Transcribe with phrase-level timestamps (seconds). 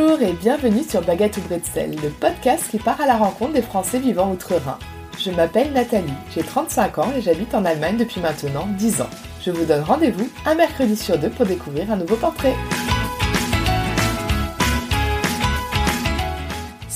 [0.00, 3.62] Bonjour et bienvenue sur Baguette ou Bretzel, le podcast qui part à la rencontre des
[3.62, 4.78] Français vivant outre-Rhin.
[5.18, 9.10] Je m'appelle Nathalie, j'ai 35 ans et j'habite en Allemagne depuis maintenant 10 ans.
[9.42, 12.54] Je vous donne rendez-vous un mercredi sur deux pour découvrir un nouveau portrait.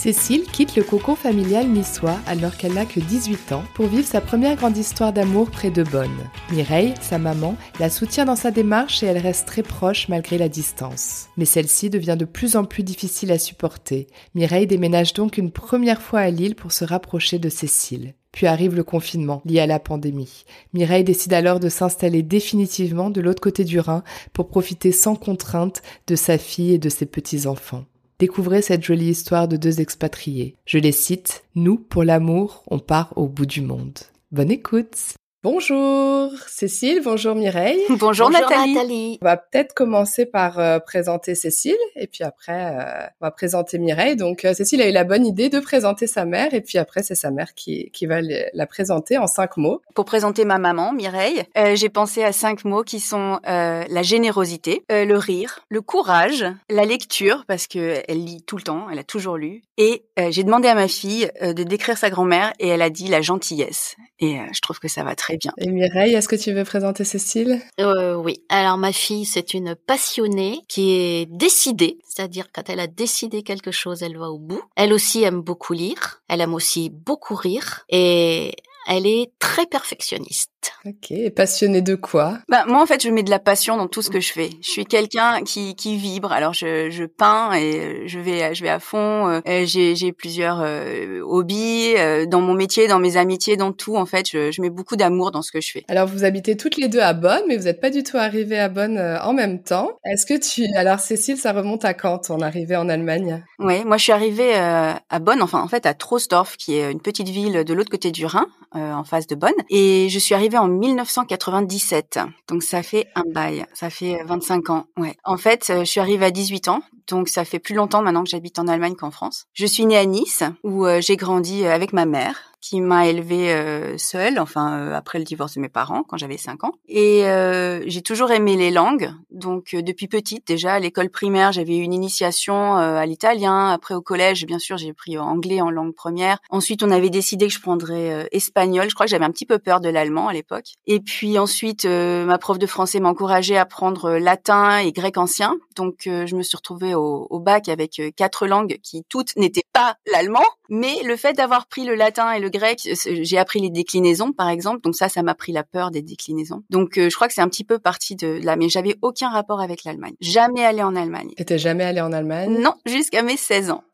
[0.02, 4.20] Cécile quitte le cocon familial niçois alors qu'elle n'a que 18 ans pour vivre sa
[4.20, 6.10] première grande histoire d'amour près de Bonn.
[6.50, 10.48] Mireille, sa maman, la soutient dans sa démarche et elle reste très proche malgré la
[10.48, 11.28] distance.
[11.36, 14.08] Mais celle-ci devient de plus en plus difficile à supporter.
[14.34, 18.14] Mireille déménage donc une première fois à Lille pour se rapprocher de Cécile.
[18.32, 20.46] Puis arrive le confinement lié à la pandémie.
[20.74, 25.80] Mireille décide alors de s'installer définitivement de l'autre côté du Rhin pour profiter sans contrainte
[26.08, 27.84] de sa fille et de ses petits-enfants.
[28.22, 30.54] Découvrez cette jolie histoire de deux expatriés.
[30.64, 33.98] Je les cite, Nous, pour l'amour, on part au bout du monde.
[34.30, 37.80] Bonne écoute Bonjour Cécile, bonjour Mireille.
[37.98, 39.18] Bonjour, Nathalie.
[39.20, 43.80] On va peut-être commencer par euh, présenter Cécile et puis après euh, on va présenter
[43.80, 44.14] Mireille.
[44.14, 47.02] Donc euh, Cécile a eu la bonne idée de présenter sa mère et puis après
[47.02, 49.82] c'est sa mère qui, qui va la présenter en cinq mots.
[49.96, 51.42] Pour présenter ma maman Mireille,
[51.74, 57.44] j'ai pensé à cinq mots qui sont la générosité, le rire, le courage, la lecture
[57.48, 60.76] parce que elle lit tout le temps, elle a toujours lu et j'ai demandé à
[60.76, 64.78] ma fille de décrire sa grand-mère et elle a dit la gentillesse et je trouve
[64.78, 65.52] que ça va très bien.
[65.58, 68.42] Et Mireille, est-ce que tu veux présenter Cécile euh, Oui.
[68.48, 73.70] Alors ma fille, c'est une passionnée qui est décidée, c'est-à-dire quand elle a décidé quelque
[73.70, 74.62] chose, elle va au bout.
[74.76, 78.54] Elle aussi aime beaucoup lire, elle aime aussi beaucoup rire et
[78.88, 80.50] elle est très perfectionniste.
[80.86, 82.38] Ok, et passionnée de quoi?
[82.48, 84.50] Bah moi en fait je mets de la passion dans tout ce que je fais.
[84.60, 86.30] Je suis quelqu'un qui, qui vibre.
[86.32, 89.40] Alors je, je peins et je vais je vais à fond.
[89.46, 93.96] Euh, j'ai j'ai plusieurs euh, hobbies euh, dans mon métier, dans mes amitiés, dans tout.
[93.96, 95.84] En fait je, je mets beaucoup d'amour dans ce que je fais.
[95.88, 98.60] Alors vous habitez toutes les deux à Bonn, mais vous n'êtes pas du tout arrivées
[98.60, 99.90] à Bonn en même temps.
[100.04, 103.44] Est-ce que tu alors Cécile ça remonte à quand ton arrivée en Allemagne?
[103.58, 107.00] Oui, moi je suis arrivée à Bonn, enfin en fait à Troisdorf qui est une
[107.00, 110.58] petite ville de l'autre côté du Rhin, en face de Bonn, et je suis arrivée
[110.58, 112.18] en 1997.
[112.48, 114.86] Donc ça fait un bail, ça fait 25 ans.
[114.96, 115.16] Ouais.
[115.24, 118.24] En fait, euh, je suis arrivée à 18 ans, donc ça fait plus longtemps maintenant
[118.24, 119.46] que j'habite en Allemagne qu'en France.
[119.52, 123.08] Je suis née à Nice où euh, j'ai grandi euh, avec ma mère qui m'a
[123.08, 126.72] élevée euh, seule, enfin euh, après le divorce de mes parents quand j'avais 5 ans.
[126.88, 131.76] Et euh, j'ai toujours aimé les langues, donc depuis petite déjà à l'école primaire j'avais
[131.76, 133.68] eu une initiation à l'italien.
[133.70, 136.38] Après au collège bien sûr j'ai pris anglais en langue première.
[136.50, 138.88] Ensuite on avait décidé que je prendrais espagnol.
[138.88, 140.74] Je crois que j'avais un petit peu peur de l'allemand à l'époque.
[140.86, 145.56] Et puis ensuite ma prof de français m'a encouragée à prendre latin et grec ancien.
[145.74, 149.96] Donc je me suis retrouvée au, au bac avec quatre langues qui toutes n'étaient pas
[150.12, 154.32] l'allemand, mais le fait d'avoir pris le latin et le grec, j'ai appris les déclinaisons,
[154.32, 154.80] par exemple.
[154.80, 156.62] Donc ça, ça m'a pris la peur des déclinaisons.
[156.70, 159.28] Donc euh, je crois que c'est un petit peu parti de là, mais j'avais aucun
[159.28, 160.14] rapport avec l'Allemagne.
[160.22, 161.28] Jamais allé en Allemagne.
[161.36, 162.58] T'étais jamais allé en Allemagne?
[162.58, 163.84] Non, jusqu'à mes 16 ans.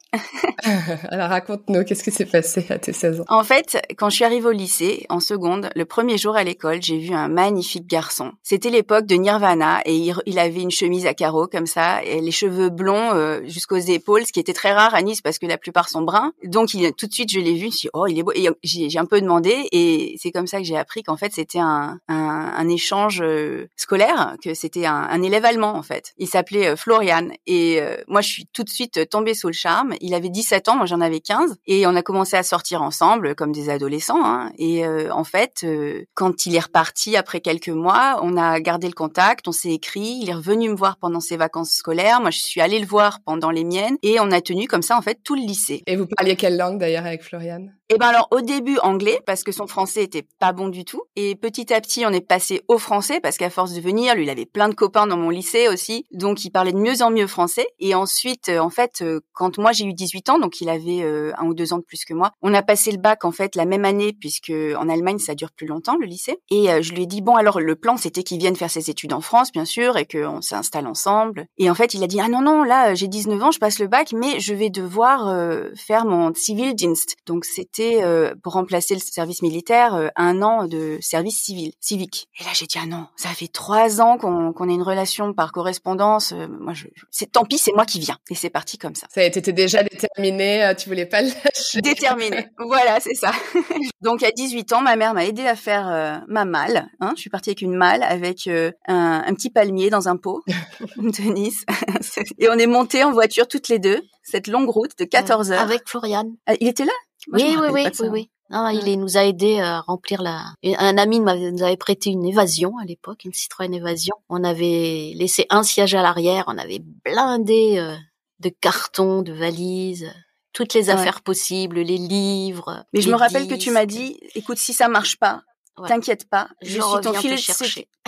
[1.11, 3.25] Alors raconte-nous, qu'est-ce qui s'est passé à tes 16 ans?
[3.29, 6.83] En fait, quand je suis arrivée au lycée, en seconde, le premier jour à l'école,
[6.83, 8.33] j'ai vu un magnifique garçon.
[8.43, 12.31] C'était l'époque de Nirvana et il, avait une chemise à carreaux comme ça et les
[12.31, 15.59] cheveux blonds euh, jusqu'aux épaules, ce qui était très rare à Nice parce que la
[15.59, 16.33] plupart sont bruns.
[16.43, 18.23] Donc il, tout de suite, je l'ai vu, je me suis dit, oh, il est
[18.23, 18.33] beau.
[18.35, 21.59] Et j'ai un peu demandé et c'est comme ça que j'ai appris qu'en fait, c'était
[21.59, 26.15] un, un, un, échange euh, scolaire, que c'était un, un, élève allemand en fait.
[26.17, 29.95] Il s'appelait euh, Florian et moi, je suis tout de suite tombée sous le charme
[30.01, 33.35] il avait 17 ans, moi j'en avais 15, et on a commencé à sortir ensemble
[33.35, 34.25] comme des adolescents.
[34.25, 34.53] Hein.
[34.59, 38.87] Et euh, en fait, euh, quand il est reparti après quelques mois, on a gardé
[38.87, 40.19] le contact, on s'est écrit.
[40.23, 42.21] Il est revenu me voir pendant ses vacances scolaires.
[42.21, 44.97] Moi, je suis allée le voir pendant les miennes, et on a tenu comme ça
[44.97, 45.83] en fait tout le lycée.
[45.87, 49.45] Et vous parliez quelle langue d'ailleurs avec Florian Eh ben alors au début anglais parce
[49.45, 52.63] que son français était pas bon du tout, et petit à petit on est passé
[52.69, 55.31] au français parce qu'à force de venir, lui il avait plein de copains dans mon
[55.31, 57.67] lycée aussi, donc il parlait de mieux en mieux français.
[57.79, 61.33] Et ensuite, euh, en fait, quand moi j'ai eu 18 ans, donc il avait euh,
[61.39, 62.33] un ou deux ans de plus que moi.
[62.43, 65.51] On a passé le bac en fait la même année puisque en Allemagne ça dure
[65.53, 66.39] plus longtemps le lycée.
[66.51, 68.91] Et euh, je lui ai dit bon alors le plan c'était qu'il vienne faire ses
[68.91, 71.47] études en France bien sûr et qu'on s'installe ensemble.
[71.59, 73.79] Et en fait il a dit ah non non là j'ai 19 ans je passe
[73.79, 77.17] le bac mais je vais devoir euh, faire mon Zivildienst.
[77.27, 78.03] Donc c'était
[78.43, 82.29] pour remplacer le service militaire un an de service civil civique.
[82.41, 85.33] Et là j'ai dit ah non ça fait trois ans qu'on qu'on a une relation
[85.33, 86.33] par correspondance.
[86.33, 89.07] moi je c'est tant pis c'est moi qui viens et c'est parti comme ça.
[89.11, 91.81] Ça a été déjà déterminé, euh, tu voulais pas le lâcher.
[91.81, 93.33] Déterminé, voilà, c'est ça.
[94.03, 96.89] Donc à 18 ans, ma mère m'a aidé à faire euh, ma malle.
[97.01, 97.13] Hein.
[97.17, 100.43] Je suis partie avec une malle, avec euh, un, un, petit palmier dans un pot
[100.97, 101.65] de Nice.
[102.39, 105.61] Et on est monté en voiture toutes les deux, cette longue route de 14 heures.
[105.61, 106.25] Avec Florian.
[106.47, 106.93] Ah, il était là?
[107.33, 108.31] Oui, oui, oui, oui, oui.
[108.51, 110.43] Non, il nous a aidé à remplir la.
[110.65, 114.15] Un ami nous avait prêté une évasion à l'époque, une Citroën évasion.
[114.31, 117.99] On avait laissé un siège à l'arrière, on avait blindé
[118.41, 120.13] de cartons, de valises,
[120.53, 122.85] toutes les affaires possibles, les livres.
[122.93, 125.43] Mais je me rappelle que tu m'as dit, écoute, si ça marche pas,
[125.87, 127.43] T'inquiète pas, je, suis ton filet de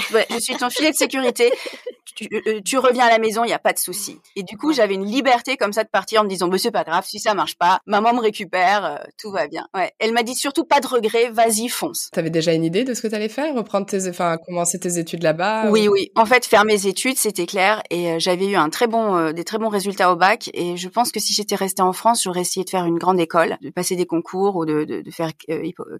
[0.15, 1.53] ouais, je suis ton filet de sécurité.
[2.15, 4.19] tu, euh, tu, reviens à la maison, il y a pas de souci.
[4.37, 6.71] Et du coup, j'avais une liberté comme ça de partir en me disant, bah, c'est
[6.71, 9.67] pas grave, si ça marche pas, maman me récupère, euh, tout va bien.
[9.75, 9.93] Ouais.
[9.99, 12.09] Elle m'a dit surtout pas de regret, vas-y, fonce.
[12.13, 15.23] T'avais déjà une idée de ce que t'allais faire, reprendre tes, enfin, commencer tes études
[15.23, 16.11] là-bas Oui, oui.
[16.17, 19.45] En fait, faire mes études, c'était clair, et euh, j'avais eu un très bon, des
[19.45, 20.51] très bons résultats au bac.
[20.55, 23.21] Et je pense que si j'étais restée en France, j'aurais essayé de faire une grande
[23.21, 25.31] école, de passer des concours ou de, de, de faire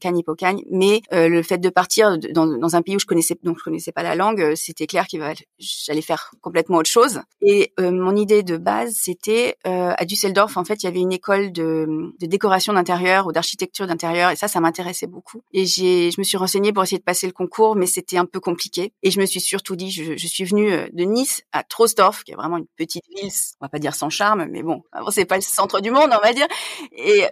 [0.01, 0.63] cagne hippocagne.
[0.71, 4.03] Mais le fait de partir dans, un pays où je connaissais donc je connaissais pas
[4.03, 5.21] la langue, c'était clair qu'il
[5.59, 7.21] j'allais faire complètement autre chose.
[7.43, 10.57] Et euh, mon idée de base, c'était euh, à Düsseldorf.
[10.57, 14.37] En fait, il y avait une école de, de décoration d'intérieur ou d'architecture d'intérieur, et
[14.37, 15.43] ça, ça m'intéressait beaucoup.
[15.53, 18.27] Et j'ai, je me suis renseignée pour essayer de passer le concours, mais c'était un
[18.27, 18.93] peu compliqué.
[19.03, 22.25] Et je me suis surtout dit, je, je suis venue euh, de Nice à Troisdorf,
[22.25, 23.31] qui est vraiment une petite ville,
[23.61, 26.25] on va pas dire sans charme, mais bon, c'est pas le centre du monde, on
[26.25, 26.47] va dire.
[26.93, 27.25] Et,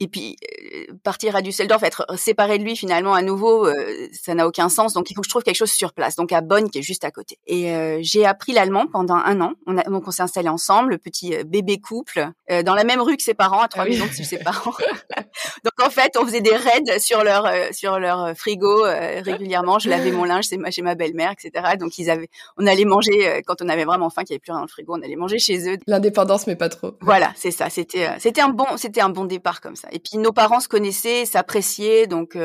[0.00, 0.36] et, puis
[1.02, 3.66] partir à Düsseldorf, être séparé de lui finalement à nouveau,
[4.12, 4.92] ça n'a aucun sens.
[4.94, 6.16] Donc il faut que je trouve quelque chose sur place.
[6.16, 7.38] Donc à Bonn, qui est juste à côté.
[7.46, 9.54] Et j'ai appris l'allemand pendant un an.
[9.66, 12.84] On a, donc on s'est installé ensemble, le petit euh, bébé couple, euh, dans la
[12.84, 14.74] même rue que ses parents, à trois ah maisons de ses parents.
[15.66, 18.84] Donc en fait, on faisait des raids sur leur euh, sur leur frigo
[19.24, 19.78] régulièrement.
[19.78, 21.76] Je lavais mon linge chez ma belle-mère, etc.
[21.78, 24.52] Donc ils avaient, on allait manger quand on avait vraiment faim, qu'il n'y avait plus
[24.52, 25.76] rien dans le frigo, on allait manger chez eux.
[25.86, 26.92] L'indépendance, mais pas trop.
[27.00, 27.68] Voilà, c'est ça.
[27.70, 29.88] C'était c'était un bon c'était un bon départ comme ça.
[29.92, 32.36] Et puis nos parents se connaissaient, s'appréciaient, donc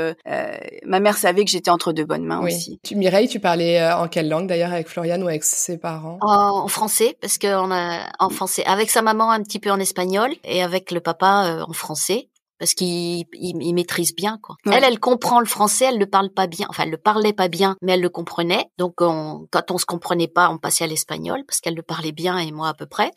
[0.86, 2.80] ma mère savait que j'étais entre de bonnes mains aussi.
[2.84, 6.18] Tu Mireille, tu parlais en quelle langue d'ailleurs avec Florian ou avec ses parents?
[6.22, 10.32] En français parce qu'on a en français avec sa maman un petit peu en espagnol
[10.44, 12.28] et avec le papa euh, en français
[12.62, 14.56] parce qu'il il, maîtrise bien quoi.
[14.68, 17.48] Elle, elle comprend le français, elle le parle pas bien, enfin elle le parlait pas
[17.48, 18.66] bien, mais elle le comprenait.
[18.78, 22.12] Donc on, quand on se comprenait pas, on passait à l'espagnol parce qu'elle le parlait
[22.12, 23.10] bien et moi à peu près.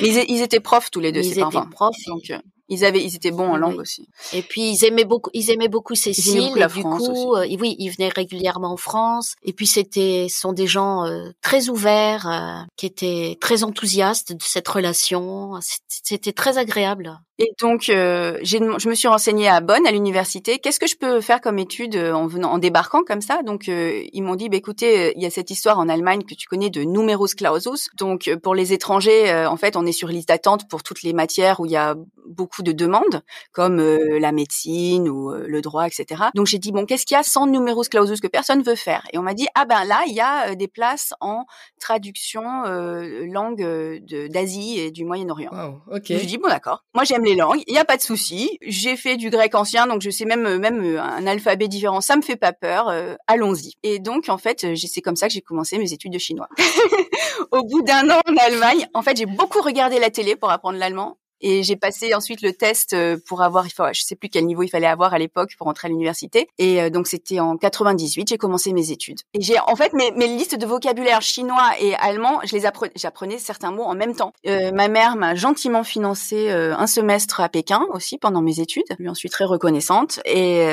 [0.00, 1.20] mais ils, étaient profs tous les deux.
[1.20, 1.94] Ils étaient profs.
[2.08, 2.32] Donc
[2.72, 4.08] ils avaient, ils étaient bons en langue aussi.
[4.32, 6.52] Et puis ils aimaient beaucoup, ils aimaient beaucoup Cécile.
[6.54, 9.34] Ils la du coup, euh, oui, ils venaient régulièrement en France.
[9.42, 14.42] Et puis c'était, sont des gens euh, très ouverts, euh, qui étaient très enthousiastes de
[14.42, 15.52] cette relation.
[15.88, 17.20] C'était très agréable.
[17.38, 20.58] Et donc, je me suis renseignée à Bonn, à l'université.
[20.58, 23.42] Qu'est-ce que je peux faire comme étude en venant, en débarquant comme ça?
[23.42, 26.46] Donc, ils m'ont dit, bah, écoutez, il y a cette histoire en Allemagne que tu
[26.46, 27.88] connais de numerus clausus.
[27.98, 31.58] Donc, pour les étrangers, en fait, on est sur liste d'attente pour toutes les matières
[31.58, 31.96] où il y a
[32.32, 36.24] beaucoup de demandes, comme euh, la médecine ou euh, le droit, etc.
[36.34, 39.06] Donc j'ai dit bon, qu'est-ce qu'il y a sans numerus clausus que personne veut faire?
[39.12, 41.44] Et on m'a dit ah ben là, il y a euh, des places en
[41.80, 45.50] traduction langue d'Asie et du Moyen-Orient.
[45.52, 46.04] Wow, ok.
[46.06, 48.58] J'ai dit bon d'accord, moi j'aime les langues, il n'y a pas de souci.
[48.62, 52.22] J'ai fait du grec ancien, donc je sais même même un alphabet différent, ça me
[52.22, 52.92] fait pas peur.
[53.26, 53.74] Allons-y.
[53.82, 56.48] Et donc en fait, c'est comme ça que j'ai commencé mes études de chinois.
[57.50, 60.78] Au bout d'un an en Allemagne, en fait, j'ai beaucoup regardé la télé pour apprendre
[60.78, 64.62] l'allemand et j'ai passé ensuite le test euh, pour avoir, je sais plus quel niveau
[64.62, 66.48] il fallait avoir à l'époque pour entrer à l'université.
[66.58, 69.18] Et euh, donc c'était en 98, j'ai commencé mes études.
[69.34, 72.92] Et j'ai, en fait, mes, mes listes de vocabulaire chinois et allemand, je les apprenais,
[72.96, 74.32] j'apprenais certains mots en même temps.
[74.46, 78.84] Euh, ma mère m'a gentiment financé un semestre à Pékin aussi pendant mes études.
[78.90, 80.66] Je lui en suis très reconnaissante et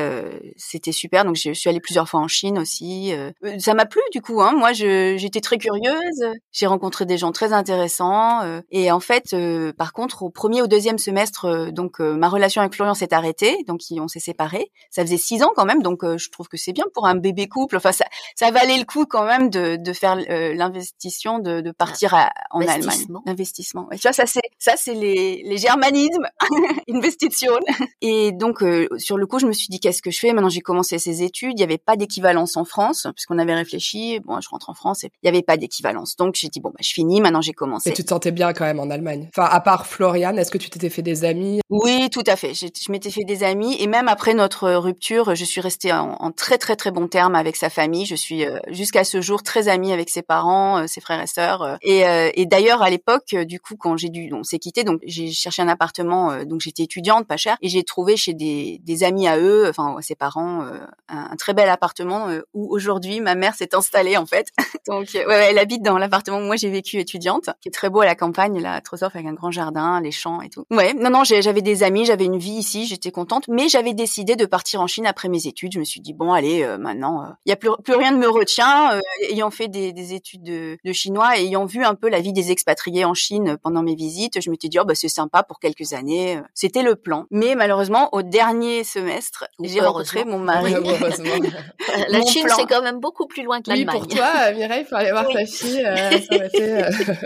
[0.56, 1.26] c'était super.
[1.26, 3.14] Donc je suis allée plusieurs fois en Chine aussi.
[3.58, 4.42] ça m'a plu du coup.
[4.42, 4.54] Hein.
[4.56, 6.26] Moi, j'étais très curieuse.
[6.52, 8.42] J'ai rencontré des gens très intéressants.
[8.72, 9.36] et en fait,
[9.78, 13.14] par contre, au premier au deuxième semestre, euh, donc euh, ma relation avec Florian s'est
[13.14, 14.72] arrêtée, donc on s'est séparés.
[14.90, 17.16] Ça faisait six ans quand même, donc euh, je trouve que c'est bien pour un
[17.16, 17.78] bébé couple.
[17.78, 22.14] Enfin, ça, ça valait le coup quand même de, de faire l'investissement de, de, partir
[22.14, 23.06] à, en Allemagne.
[23.26, 23.88] Investissement.
[23.92, 26.28] tu vois, ça c'est ça c'est les, les germanismes,
[26.90, 27.54] investition.
[28.02, 28.64] Et donc
[28.98, 30.34] sur le coup, je me suis dit qu'est-ce que je fais?
[30.34, 31.54] Maintenant, j'ai commencé ces études.
[31.54, 34.20] Il n'y avait pas d'équivalence en France, puisqu'on avait réfléchi.
[34.22, 36.16] Bon, je rentre en France et il n'y avait pas d'équivalence.
[36.16, 37.22] Donc j'ai dit bon, bah, je finis.
[37.22, 37.90] Maintenant, j'ai commencé.
[37.90, 39.30] Et tu te sentais bien quand même en Allemagne.
[39.36, 41.60] Enfin, à part Florian, est-ce que tu t'étais fait des amis?
[41.70, 42.54] Oui, tout à fait.
[42.54, 46.58] Je, m'étais fait des amis et même après notre rupture, je suis restée en, très
[46.58, 48.06] très très bon terme avec sa famille.
[48.06, 51.28] Je suis euh, jusqu'à ce jour très amie avec ses parents, euh, ses frères et
[51.28, 51.62] sœurs.
[51.62, 55.32] Euh, et, d'ailleurs à l'époque, du coup, quand j'ai dû, on s'est quitté, donc j'ai
[55.32, 56.44] cherché un appartement.
[56.44, 59.96] donc j'étais étudiante, pas cher, et j'ai trouvé chez des, des amis à eux, enfin
[60.02, 60.66] ses parents,
[61.08, 64.48] un, très bel appartement où aujourd'hui ma mère s'est installée en fait.
[64.88, 68.06] donc elle habite dans l'appartement où moi j'ai vécu étudiante, qui est très beau à
[68.06, 70.66] la campagne, là, à Trostorf avec un grand jardin, les champs et tout.
[70.72, 74.36] Ouais, non, non, j'avais des amis, j'avais une vie ici, j'étais contente, mais j'avais décidé
[74.36, 75.74] de partir en Chine après mes études.
[75.74, 78.18] Je me suis dit bon, allez, euh, maintenant, il y a plus, plus rien ne
[78.18, 79.00] me retient.
[79.30, 82.34] ayant fait des, des études de, de, chinois et ayant vu un peu la vie
[82.34, 85.60] des expatriés en Chine pendant mes visites, je m'étais dit oh bah c'est sympa pour
[85.60, 86.40] quelques années.
[86.54, 87.26] C'était le plan.
[87.32, 90.74] Mais malheureusement, au dernier semestre, j'ai rencontré mon mari.
[92.10, 94.02] la Chine, c'est quand même beaucoup plus loin que l'Allemagne.
[94.02, 95.82] Oui, pour toi, Mireille, il faut aller voir ta fille.
[95.82, 96.84] ça aurait été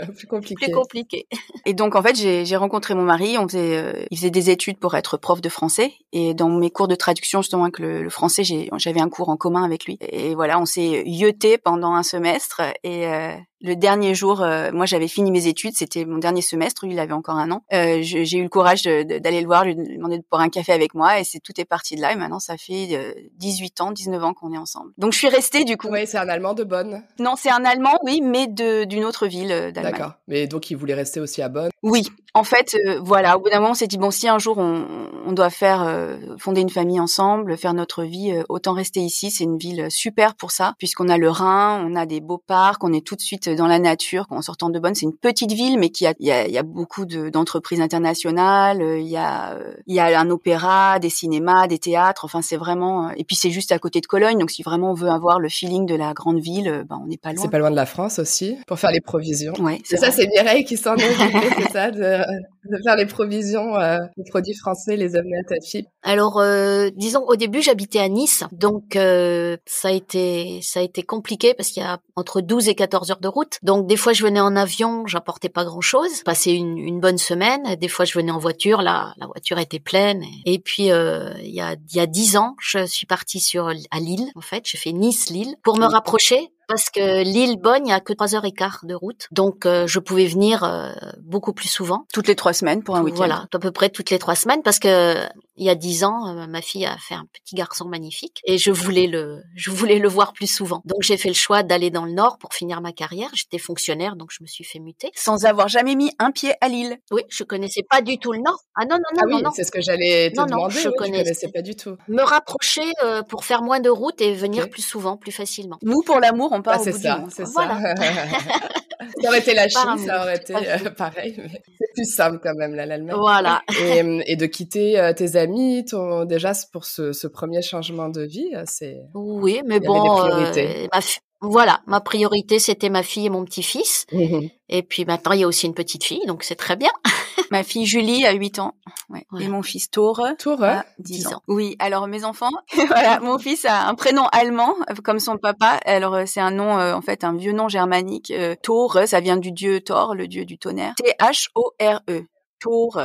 [0.16, 0.66] plus compliqué.
[0.66, 1.26] Plus compliqué.
[1.66, 3.36] Et donc en fait, j'ai rencontré mon mari.
[3.38, 5.92] On faisait, euh, il faisait des études pour être prof de français.
[6.12, 9.36] Et dans mes cours de traduction justement avec le, le français, j'avais un cours en
[9.36, 9.98] commun avec lui.
[10.00, 12.62] Et voilà, on s'est yoté pendant un semestre.
[12.82, 16.84] Et euh, le dernier jour, euh, moi j'avais fini mes études, c'était mon dernier semestre,
[16.84, 17.64] lui il avait encore un an.
[17.72, 20.94] Euh, j'ai eu le courage d'aller le voir, lui demander de boire un café avec
[20.94, 22.12] moi et c'est tout est parti de là.
[22.12, 24.92] Et maintenant ça fait 18 ans, 19 ans qu'on est ensemble.
[24.98, 25.88] Donc je suis restée du coup.
[25.90, 27.02] Oui, c'est un Allemand de Bonn.
[27.18, 29.92] Non, c'est un Allemand, oui, mais d'une autre ville d'Allemagne.
[29.92, 30.12] D'accord.
[30.28, 31.70] Mais donc il voulait rester aussi à Bonn?
[31.82, 33.38] Oui, en fait, voilà.
[33.38, 34.84] Au bout d'un moment, on s'est dit bon, si un jour on,
[35.26, 35.90] on doit faire
[36.38, 39.30] fonder une famille ensemble, faire notre vie, autant rester ici.
[39.30, 42.84] C'est une ville super pour ça, puisqu'on a le Rhin, on a des beaux parcs,
[42.84, 44.26] on est tout de suite dans la nature.
[44.30, 46.58] En sortant de Bonn, c'est une petite ville, mais qui a, il y a, y
[46.58, 48.82] a beaucoup d'entreprises internationales.
[48.82, 52.24] Euh, il y a, euh, il y a un opéra, des cinémas, des théâtres.
[52.24, 53.08] Enfin, c'est vraiment.
[53.08, 55.40] Euh, et puis c'est juste à côté de Cologne, donc si vraiment on veut avoir
[55.40, 57.42] le feeling de la grande ville, ben on n'est pas loin.
[57.42, 59.54] C'est pas loin de la France aussi pour faire les provisions.
[59.60, 59.80] Ouais.
[59.84, 61.14] C'est ça, c'est Mireille qui s'en est
[61.58, 65.60] c'est ça, de, de, faire les provisions euh, des produits français, les amener à ta
[65.60, 65.86] fille.
[66.02, 70.82] Alors, euh, disons au début j'habitais à Nice, donc euh, ça a été ça a
[70.82, 73.43] été compliqué parce qu'il y a entre 12 et 14 heures de route.
[73.62, 77.18] Donc des fois je venais en avion, j'apportais pas grand chose, passais une, une, bonne
[77.18, 77.76] semaine.
[77.76, 80.24] Des fois je venais en voiture, là la voiture était pleine.
[80.44, 83.68] Et puis euh, il y a il y a 10 ans, je suis partie sur
[83.68, 87.82] à Lille en fait, j'ai fait Nice Lille pour me rapprocher parce que l'île Bonne,
[87.82, 89.28] il n'y a que trois heures et quart de route.
[89.30, 90.92] Donc, euh, je pouvais venir euh,
[91.22, 92.06] beaucoup plus souvent.
[92.12, 93.16] Toutes les trois semaines pour un week-end.
[93.16, 95.16] Voilà, à peu près toutes les trois semaines parce que
[95.56, 98.58] il y a dix ans, euh, ma fille a fait un petit garçon magnifique et
[98.58, 100.82] je voulais le, je voulais le voir plus souvent.
[100.84, 103.30] Donc, j'ai fait le choix d'aller dans le Nord pour finir ma carrière.
[103.34, 105.10] J'étais fonctionnaire, donc je me suis fait muter.
[105.14, 106.98] Sans avoir jamais mis un pied à Lille.
[107.12, 108.58] Oui, je connaissais pas du tout le Nord.
[108.74, 110.54] Ah non, non, non, ah oui, non, C'est ce que j'allais te demander.
[110.54, 111.96] Non, je oui, connaissais pas du tout.
[112.08, 112.90] Me rapprocher
[113.28, 115.78] pour faire moins de route et venir plus souvent, plus facilement.
[115.82, 117.14] Nous, pour l'amour, on part ah, au bout ça.
[117.14, 117.78] du monde c'est ça.
[119.22, 122.54] ça aurait été la Chine, ça aurait été euh, pareil, mais c'est plus simple quand
[122.54, 123.16] même, l'Allemagne.
[123.18, 123.62] Voilà.
[123.80, 128.08] Et, euh, et, de quitter euh, tes amis, ton, déjà pour ce, ce, premier changement
[128.08, 129.02] de vie, c'est.
[129.14, 131.00] Oui, mais bon, ma,
[131.44, 134.06] voilà, ma priorité c'était ma fille et mon petit-fils.
[134.12, 136.90] Mmh et puis maintenant il y a aussi une petite fille, donc c'est très bien.
[137.50, 138.74] ma fille Julie a 8 ans
[139.10, 139.26] ouais.
[139.38, 141.42] et mon fils Tore, Tore a 10, ans.
[141.48, 142.50] Oui, alors mes enfants,
[142.88, 144.74] voilà, mon fils a un prénom allemand
[145.04, 145.78] comme son papa.
[145.84, 148.30] Alors c'est un nom euh, en fait un vieux nom germanique.
[148.30, 150.94] Euh, Tore, ça vient du dieu Thor, le dieu du tonnerre.
[150.96, 151.12] T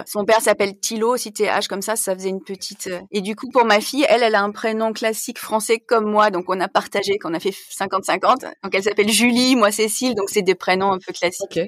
[0.05, 2.87] Son père s'appelle Thilo, si H comme ça, ça faisait une petite.
[2.87, 6.09] Euh, et du coup, pour ma fille, elle, elle a un prénom classique français comme
[6.09, 8.45] moi, donc on a partagé, qu'on a fait 50-50.
[8.63, 11.59] Donc elle s'appelle Julie, moi Cécile, donc c'est des prénoms un peu classiques.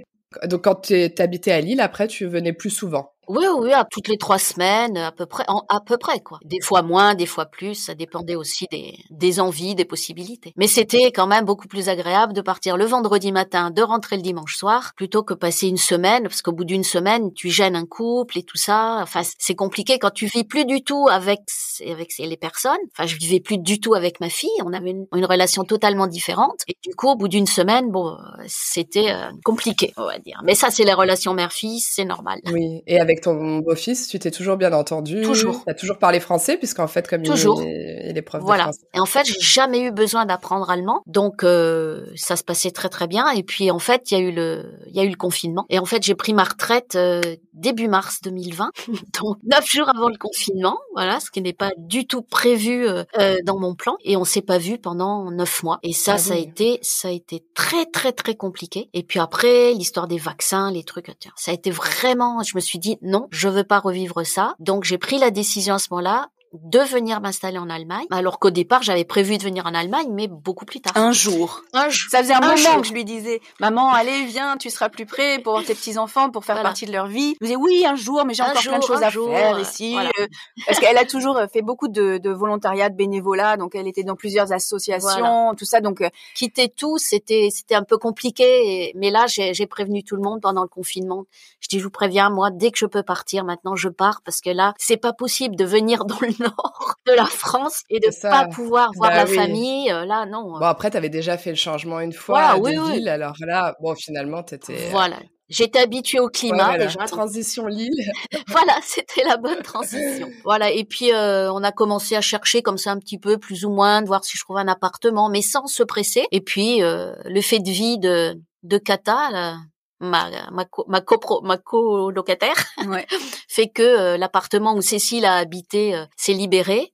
[0.45, 3.12] Donc quand tu à Lille, après, tu venais plus souvent?
[3.31, 6.39] Oui, oui, à toutes les trois semaines, à peu près, à peu près quoi.
[6.43, 8.65] Des fois moins, des fois plus, ça dépendait aussi
[9.09, 10.53] des, envies, des possibilités.
[10.57, 14.21] Mais c'était quand même beaucoup plus agréable de partir le vendredi matin, de rentrer le
[14.21, 17.85] dimanche soir, plutôt que passer une semaine, parce qu'au bout d'une semaine, tu gênes un
[17.85, 19.00] couple et tout ça.
[19.01, 21.41] Enfin, c'est compliqué quand tu vis plus du tout avec
[21.79, 22.77] les personnes.
[22.93, 26.07] Enfin, je vivais plus du tout avec ma fille, on avait une, une relation totalement
[26.07, 26.61] différente.
[26.67, 30.41] Et du coup, au bout d'une semaine, bon, c'était euh, compliqué, on va dire.
[30.43, 32.39] Mais ça, c'est les relations mère-fille, c'est normal.
[32.51, 35.22] Oui, et avec ton beau-fils, tu t'es toujours bien entendu.
[35.22, 35.63] Toujours.
[35.63, 37.62] Tu as toujours parlé français, puisqu'en fait, comme toujours.
[37.62, 38.63] il, est, il est prof voilà.
[38.63, 38.88] de français.
[38.94, 42.90] Et en fait, j'ai jamais eu besoin d'apprendre allemand, donc euh, ça se passait très
[42.90, 43.30] très bien.
[43.32, 45.66] Et puis en fait, il y a eu le, il y a eu le confinement.
[45.70, 47.22] Et en fait, j'ai pris ma retraite euh,
[47.54, 48.72] début mars 2020,
[49.22, 50.78] donc neuf jours avant le confinement.
[50.94, 53.04] Voilà, ce qui n'est pas du tout prévu euh,
[53.46, 53.98] dans mon plan.
[54.04, 55.80] Et on s'est pas vu pendant neuf mois.
[55.84, 58.90] Et ça, Ah ça a été, ça a été très très très compliqué.
[58.94, 62.42] Et puis après, l'histoire des vaccins, les trucs, ça a été vraiment.
[62.44, 64.56] Je me suis dit non, je veux pas revivre ça.
[64.60, 68.50] Donc j'ai pris la décision à ce moment-là de venir m'installer en Allemagne, alors qu'au
[68.50, 70.93] départ j'avais prévu de venir en Allemagne, mais beaucoup plus tard.
[70.98, 71.62] Un jour.
[71.74, 72.10] Un jour.
[72.12, 72.81] Ça faisait un, Un moment jour.
[72.81, 75.98] que je lui disais, maman, allez, viens, tu seras plus près pour voir tes petits
[75.98, 76.70] enfants, pour faire Voilà.
[76.70, 77.36] partie de leur vie.
[77.39, 79.62] Je disais oui, un jour, mais j'ai encore plein de choses à jour, faire euh,
[79.62, 79.93] ici.
[79.93, 80.10] voilà.
[80.20, 80.27] euh,
[80.65, 84.03] parce qu'elle a toujours euh, fait beaucoup de, de volontariat, de bénévolat, donc elle était
[84.03, 85.51] dans plusieurs associations, Voilà.
[85.58, 85.79] tout ça.
[85.81, 90.03] Donc euh, Quitter tout, c'était c'était un peu compliqué, et- mais là j'ai j'ai prévenu
[90.03, 91.24] tout le monde pendant le confinement.
[91.60, 94.41] Je dis je vous préviens, moi dès que je peux partir, maintenant je pars parce
[94.41, 98.10] que là c'est pas possible de venir dans le nord de la France et de
[98.21, 99.36] pas pouvoir voir Bah la oui.
[99.36, 99.91] famille.
[99.91, 100.43] euh, Là non.
[100.60, 102.91] Bon, après, tu avais déjà fait le changement une fois Voilà, de oui, oui.
[102.98, 104.74] ville, alors là, bon, finalement, t'étais...
[104.74, 105.17] euh, Voilà.
[105.50, 107.00] J'étais habituée au climat voilà, déjà.
[107.00, 107.91] Transition Lille.
[108.48, 110.29] voilà, c'était la bonne transition.
[110.45, 113.65] Voilà, et puis euh, on a commencé à chercher comme ça un petit peu, plus
[113.65, 116.25] ou moins, de voir si je trouvais un appartement, mais sans se presser.
[116.31, 119.57] Et puis euh, le fait de vie de de Kata, là,
[120.01, 122.55] ma ma co, ma, copro, ma colocataire,
[122.88, 123.05] Ouais.
[123.48, 126.93] fait que euh, l'appartement où Cécile a habité euh, s'est libéré.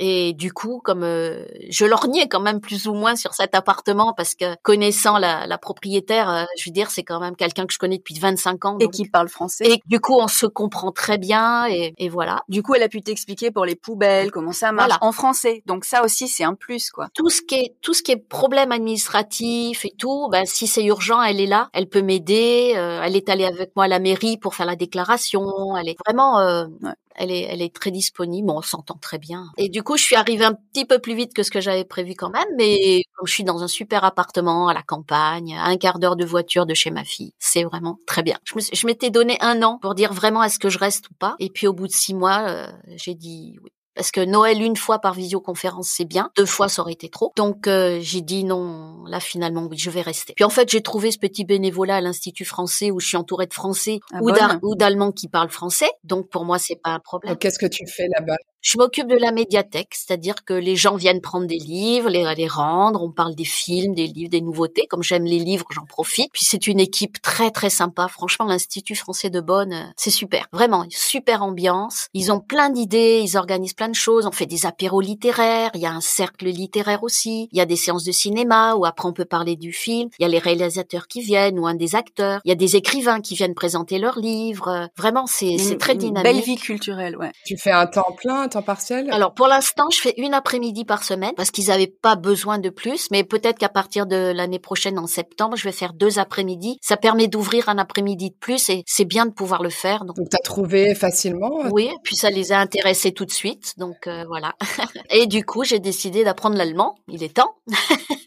[0.00, 4.14] Et du coup, comme euh, je lorgnais quand même plus ou moins sur cet appartement
[4.16, 7.72] parce que connaissant la, la propriétaire, euh, je veux dire, c'est quand même quelqu'un que
[7.72, 8.76] je connais depuis 25 ans.
[8.80, 9.64] Et qui parle français.
[9.68, 12.42] et du coup, on se comprend très bien et, et voilà.
[12.48, 14.98] du coup, elle a pu t'expliquer pour les poubelles comment ça marche Voilà.
[15.04, 15.62] en français.
[15.66, 17.08] Donc ça aussi, c'est un plus, quoi.
[17.14, 20.84] Tout ce qui est tout ce qui est problème administratif et tout, ben si c'est
[20.84, 22.74] urgent, elle est là, elle peut m'aider.
[22.76, 25.76] euh, elle est allée avec moi à la mairie pour faire la déclaration.
[25.76, 26.92] Elle est vraiment, euh, Ouais.
[27.18, 28.50] Elle est elle est très disponible.
[28.50, 29.46] On s'entend très bien.
[29.58, 31.84] Et du coup, je suis arrivée un petit peu plus vite que ce que j'avais
[31.84, 35.76] prévu quand même, mais je suis dans un super appartement à la campagne, à un
[35.76, 38.38] quart d'heure de voiture de chez ma fille, c'est vraiment très bien.
[38.44, 41.50] Je m'étais donné un an pour dire vraiment est-ce que je reste ou pas, et
[41.50, 43.70] puis au bout de six mois, euh, j'ai dit oui.
[43.98, 47.32] Parce que Noël une fois par visioconférence c'est bien, deux fois ça aurait été trop.
[47.36, 50.34] Donc euh, j'ai dit non, là finalement oui je vais rester.
[50.36, 53.46] Puis en fait j'ai trouvé ce petit bénévolat à l'Institut français où je suis entourée
[53.46, 54.20] de Français À
[54.62, 55.90] ou d'Allemands qui parlent français.
[56.04, 57.36] Donc pour moi c'est pas un problème.
[57.38, 58.36] Qu'est-ce que tu fais là-bas?
[58.60, 62.48] Je m'occupe de la médiathèque, c'est-à-dire que les gens viennent prendre des livres, les, les
[62.48, 64.86] rendre, on parle des films, des livres, des nouveautés.
[64.88, 66.30] Comme j'aime les livres, j'en profite.
[66.32, 68.08] Puis c'est une équipe très très sympa.
[68.08, 70.46] Franchement, l'Institut français de Bonn, euh, c'est super.
[70.52, 72.08] Vraiment, super ambiance.
[72.14, 74.26] Ils ont plein d'idées, ils organisent plein de choses.
[74.26, 77.48] On fait des apéros littéraires, il y a un cercle littéraire aussi.
[77.52, 80.08] Il y a des séances de cinéma où après on peut parler du film.
[80.18, 82.40] Il y a les réalisateurs qui viennent ou un des acteurs.
[82.44, 84.88] Il y a des écrivains qui viennent présenter leurs livres.
[84.96, 86.24] Vraiment, c'est c'est Une- très une dynamique.
[86.24, 87.30] Belle vie culturelle, ouais.
[87.46, 89.10] Tu fais un temps plein, un temps partiel?
[89.10, 92.70] Alors pour l'instant, je fais une après-midi par semaine parce qu'ils n'avaient pas besoin de
[92.70, 96.78] plus, mais peut-être qu'à partir de l'année prochaine en septembre, je vais faire deux après-midi.
[96.82, 100.04] Ça permet d'ouvrir un après-midi de plus et c'est bien de pouvoir le faire.
[100.04, 103.30] Donc Donc, tu as trouvé facilement oui, et puis ça les a intéressés tout de
[103.30, 104.54] suite, donc euh, voilà.
[105.10, 106.94] et du coup, j'ai décidé d'apprendre l'allemand.
[107.08, 107.56] Il est temps.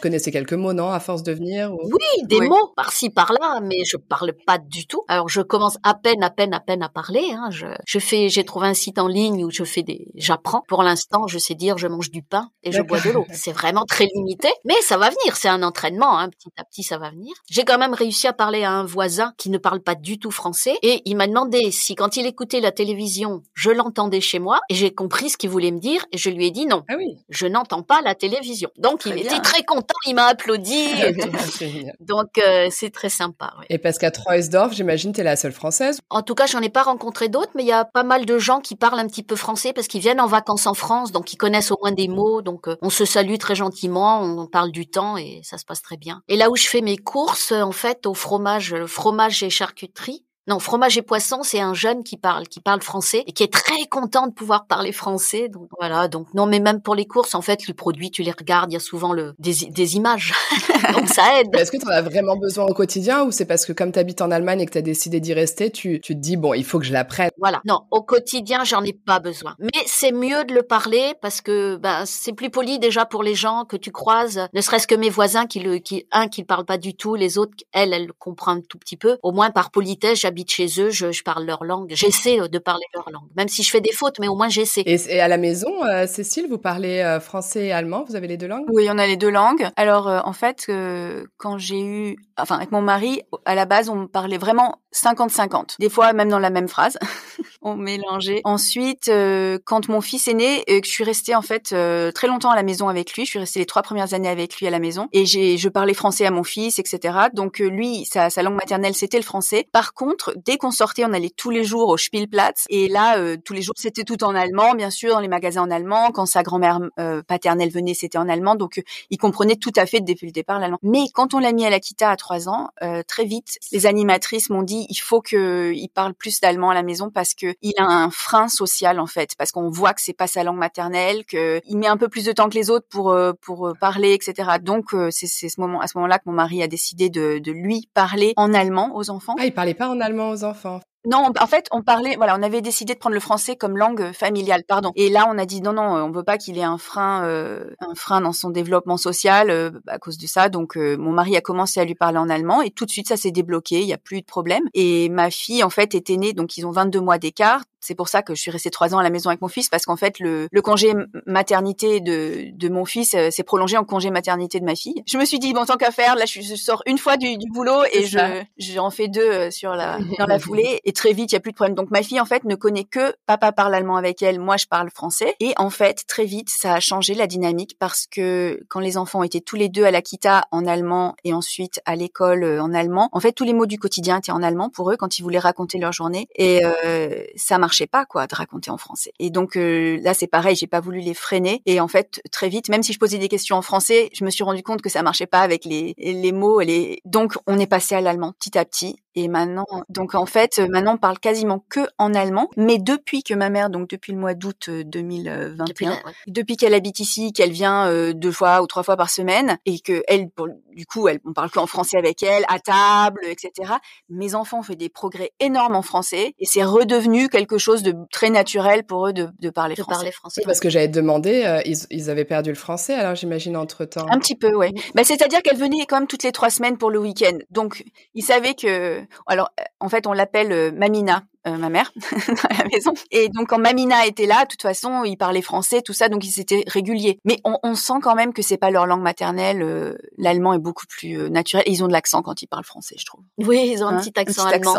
[0.00, 2.48] Tu connaissais quelques mots, non, à force de venir ou- Oui, des Oui.
[2.48, 5.02] mots par-ci par-là, mais je parle pas du tout.
[5.08, 7.32] Alors je commence à peine, à peine, à peine à parler.
[7.34, 7.48] Hein.
[7.50, 10.62] Je, je fais, j'ai trouvé un site en ligne où je fais des, j'apprends.
[10.68, 13.26] Pour l'instant, je sais dire je mange du pain et je bois de l'eau.
[13.30, 15.36] C'est vraiment très limité, mais ça va venir.
[15.36, 16.30] C'est un entraînement, hein.
[16.30, 17.34] petit à petit, ça va venir.
[17.50, 20.30] J'ai quand même réussi à parler à un voisin qui ne parle pas du tout
[20.30, 24.60] français et il m'a demandé si quand il écoutait la télévision, je l'entendais chez moi
[24.70, 26.84] et j'ai compris ce qu'il voulait me dire et je lui ai dit non.
[26.88, 27.18] Ah oui.
[27.28, 28.70] Je n'entends pas la télévision.
[28.78, 29.24] Donc Très il bien.
[29.24, 30.86] était très content, il m'a applaudi.
[31.58, 31.94] Génial.
[32.00, 33.54] Donc euh, c'est très sympa.
[33.68, 36.00] Et parce qu'à Troisdorf, j'imagine, tu es la seule française.
[36.10, 38.38] En tout cas, j'en ai pas rencontré d'autres, mais il y a pas mal de
[38.38, 41.32] gens qui parlent un petit peu français parce qu'ils viennent en vacances en France, donc
[41.32, 42.42] ils connaissent au moins des mots.
[42.42, 45.82] Donc euh, on se salue très gentiment, on parle du temps et ça se passe
[45.82, 46.22] très bien.
[46.28, 50.24] Et là où je fais mes courses, euh, en fait, au fromage, fromage et charcuterie.
[50.48, 53.52] Non, fromage et poisson, c'est un jeune qui parle, qui parle français et qui est
[53.52, 55.48] très content de pouvoir parler français.
[55.48, 58.32] Donc voilà, donc non, mais même pour les courses, en fait, les produits, tu les
[58.32, 60.34] regardes, il y a souvent le des, des images,
[60.94, 61.54] donc ça aide.
[61.54, 63.98] Est-ce que tu en as vraiment besoin au quotidien ou c'est parce que comme tu
[63.98, 66.54] habites en Allemagne et que tu as décidé d'y rester, tu, tu te dis, bon,
[66.54, 67.30] il faut que je l'apprenne?
[67.38, 67.60] Voilà.
[67.64, 69.54] Non, au quotidien, j'en ai pas besoin.
[69.58, 73.34] Mais c'est mieux de le parler parce que ben c'est plus poli déjà pour les
[73.34, 76.64] gens que tu croises, ne serait-ce que mes voisins qui le qui un qui parle
[76.64, 79.18] pas du tout, les autres elles elles le comprennent un tout petit peu.
[79.22, 82.58] Au moins par politesse, j'habite chez eux, je, je parle leur langue, j'essaie euh, de
[82.58, 83.28] parler leur langue.
[83.36, 84.82] Même si je fais des fautes, mais au moins j'essaie.
[84.86, 88.04] Et, et à la maison, euh, Cécile, vous parlez euh, français et allemand?
[88.08, 88.64] Vous avez les deux langues?
[88.72, 89.68] Oui, on a les deux langues.
[89.76, 93.88] Alors, euh, en fait, euh, quand j'ai eu, enfin, avec mon mari, à la base,
[93.88, 95.76] on parlait vraiment 50-50.
[95.78, 96.98] Des fois, même dans la même phrase,
[97.62, 98.40] on mélangeait.
[98.44, 102.10] Ensuite, euh, quand mon fils est né, euh, que je suis restée en fait euh,
[102.12, 103.24] très longtemps à la maison avec lui.
[103.24, 105.68] Je suis restée les trois premières années avec lui à la maison et j'ai, je
[105.68, 107.18] parlais français à mon fils, etc.
[107.32, 109.66] Donc euh, lui, sa, sa langue maternelle, c'était le français.
[109.72, 113.36] Par contre, dès qu'on sortait, on allait tous les jours au Spielplatz et là, euh,
[113.44, 116.10] tous les jours, c'était tout en allemand, bien sûr, dans les magasins en allemand.
[116.12, 118.54] Quand sa grand-mère euh, paternelle venait, c'était en allemand.
[118.54, 120.78] Donc euh, il comprenait tout à fait depuis le départ l'allemand.
[120.82, 124.50] Mais quand on l'a mis à l'Akita à trois ans, euh, très vite, les animatrices
[124.50, 127.74] m'ont dit il faut que il parle plus d'allemand à la maison parce que il
[127.78, 131.24] a un frein social en fait, parce qu'on voit que c'est pas sa langue maternelle,
[131.24, 134.12] que il met un peu plus de temps que les autres pour euh, pour parler,
[134.12, 134.50] etc.
[134.62, 137.52] Donc c'est c'est ce moment à ce moment-là que mon mari a décidé de de
[137.52, 139.34] lui parler en allemand aux enfants.
[139.38, 140.80] Ah, il parlait pas en allemand aux enfants.
[141.06, 144.12] Non, en fait, on parlait, voilà, on avait décidé de prendre le français comme langue
[144.12, 144.92] familiale, pardon.
[144.96, 147.70] Et là, on a dit non, non, on veut pas qu'il ait un frein, euh,
[147.80, 150.50] un frein dans son développement social euh, à cause de ça.
[150.50, 153.08] Donc, euh, mon mari a commencé à lui parler en allemand et tout de suite,
[153.08, 153.80] ça s'est débloqué.
[153.80, 154.64] Il y a plus de problème.
[154.74, 157.62] Et ma fille, en fait, était née, donc ils ont 22 mois d'écart.
[157.82, 159.70] C'est pour ça que je suis restée trois ans à la maison avec mon fils
[159.70, 160.92] parce qu'en fait, le, le congé
[161.24, 165.02] maternité de, de mon fils s'est prolongé en congé maternité de ma fille.
[165.06, 167.48] Je me suis dit bon, tant qu'à faire, là, je, sors une fois du, du
[167.50, 168.18] boulot et je,
[168.58, 171.52] j'en fais deux sur la dans la foulée et très vite, il y a plus
[171.52, 171.76] de problème.
[171.76, 174.66] Donc ma fille en fait ne connaît que papa parle allemand avec elle, moi je
[174.66, 178.80] parle français et en fait, très vite, ça a changé la dynamique parce que quand
[178.80, 182.60] les enfants étaient tous les deux à l'Akita en allemand et ensuite à l'école euh,
[182.60, 185.16] en allemand, en fait, tous les mots du quotidien étaient en allemand pour eux quand
[185.16, 189.12] ils voulaient raconter leur journée et euh, ça marchait pas quoi de raconter en français.
[189.20, 192.48] Et donc euh, là, c'est pareil, j'ai pas voulu les freiner et en fait, très
[192.48, 194.88] vite, même si je posais des questions en français, je me suis rendu compte que
[194.88, 198.58] ça marchait pas avec les les mots les donc on est passé à l'allemand petit
[198.58, 202.48] à petit et maintenant, donc en fait, on parle quasiment que en allemand.
[202.56, 207.32] Mais depuis que ma mère, donc depuis le mois d'août 2021, depuis, qu'elle habite ici,
[207.32, 210.28] qu'elle vient euh, deux fois ou trois fois par semaine, et que elle,
[210.72, 213.74] du coup, elle, on parle qu'en français avec elle, à table, etc.
[214.08, 217.94] Mes enfants ont fait des progrès énormes en français, et c'est redevenu quelque chose de
[218.10, 219.98] très naturel pour eux de, de parler de français.
[219.98, 220.42] Parler français.
[220.44, 224.06] parce que j'avais demandé, euh, ils, ils, avaient perdu le français, alors j'imagine entre temps.
[224.10, 224.72] Un petit peu, ouais.
[224.94, 228.24] Bah, c'est-à-dire qu'elle venait quand même toutes les trois semaines pour le week-end, donc ils
[228.24, 231.90] savaient que alors, euh, en fait, on l'appelle euh, Mamina euh, ma mère
[232.50, 232.92] à la maison.
[233.10, 236.22] Et donc quand Mamina était là, de toute façon, ils parlaient français, tout ça, donc
[236.26, 237.18] ils étaient réguliers.
[237.24, 239.62] Mais on, on sent quand même que c'est pas leur langue maternelle.
[239.62, 241.64] Euh, l'allemand est beaucoup plus euh, naturel.
[241.66, 243.22] Et ils ont de l'accent quand ils parlent français, je trouve.
[243.38, 244.76] Oui, ils ont un hein, petit accent allemand.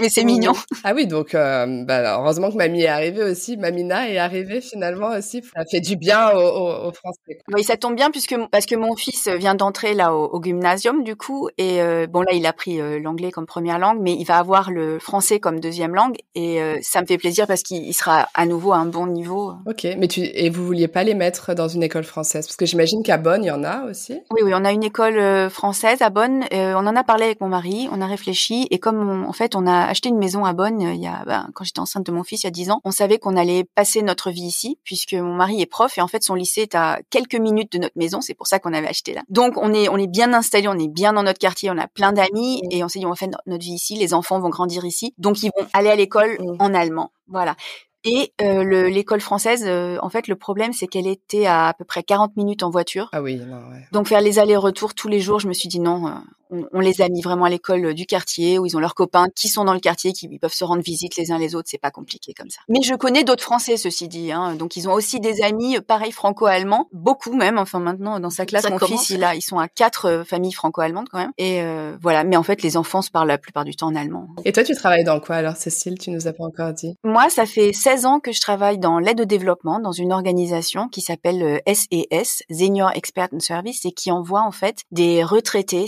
[0.00, 0.52] Mais c'est mignon.
[0.84, 3.56] Ah oui, donc bah, heureusement que Mamie est arrivée aussi.
[3.56, 5.42] Mamina est arrivée finalement aussi.
[5.56, 7.38] Ça fait du bien aux, aux, Français.
[7.54, 11.04] Oui, ça tombe bien puisque parce que mon fils vient d'entrer là au, au, gymnasium
[11.04, 11.48] du coup.
[11.56, 14.98] Et bon là, il a pris l'anglais comme première langue, mais il va avoir le
[14.98, 18.44] français comme deuxième deuxième langue et euh, ça me fait plaisir parce qu'il sera à
[18.44, 19.52] nouveau à un bon niveau.
[19.66, 22.46] Ok, mais tu et vous vouliez pas les mettre dans une école française?
[22.46, 24.14] Parce que j'imagine qu'à Bonn il y en a aussi.
[24.32, 26.44] Oui, oui, on a une école euh, française à Bonn.
[26.52, 29.54] Euh, on en a parlé avec mon mari, on a réfléchi et comme en fait
[29.54, 32.12] on a acheté une maison à Bonn il y a ben, quand j'étais enceinte de
[32.12, 34.78] mon fils il y a dix ans, on savait qu'on allait passer notre vie ici
[34.82, 37.78] puisque mon mari est prof et en fait son lycée est à quelques minutes de
[37.78, 38.20] notre maison.
[38.20, 39.22] C'est pour ça qu'on avait acheté là.
[39.28, 41.86] Donc on est on est bien installé, on est bien dans notre quartier, on a
[41.86, 43.94] plein d'amis et on s'est dit on va faire notre vie ici.
[43.94, 46.56] Les enfants vont grandir ici, donc ils vont aller à l'école mmh.
[46.58, 47.12] en allemand.
[47.28, 47.56] Voilà.
[48.04, 51.84] Et euh, l'école française, euh, en fait, le problème, c'est qu'elle était à à peu
[51.84, 53.10] près 40 minutes en voiture.
[53.12, 53.86] Ah oui, non, ouais.
[53.92, 56.12] Donc faire les allers-retours tous les jours, je me suis dit non, euh,
[56.50, 59.48] on, les a mis vraiment à l'école du quartier où ils ont leurs copains qui
[59.48, 61.68] sont dans le quartier, qui peuvent se rendre visite les uns les autres.
[61.70, 62.60] C'est pas compliqué comme ça.
[62.68, 64.32] Mais je connais d'autres Français, ceci dit.
[64.32, 67.58] Hein, donc ils ont aussi des amis, pareil franco-allemands, beaucoup même.
[67.58, 71.08] Enfin maintenant dans sa classe, mon fils, il a, ils sont à quatre familles franco-allemandes
[71.10, 71.32] quand même.
[71.38, 71.62] Et
[72.00, 72.24] voilà.
[72.24, 74.28] Mais en fait, les enfants se parlent la plupart du temps en allemand.
[74.44, 75.98] Et toi, tu travailles dans quoi alors, Cécile?
[75.98, 76.96] Tu nous as pas encore dit.
[77.04, 80.88] Moi, ça fait 16 ans que je travaille dans l'aide au développement dans une organisation
[80.88, 85.86] qui s'appelle SES, Senior Expert Service, et qui envoie en fait des retraités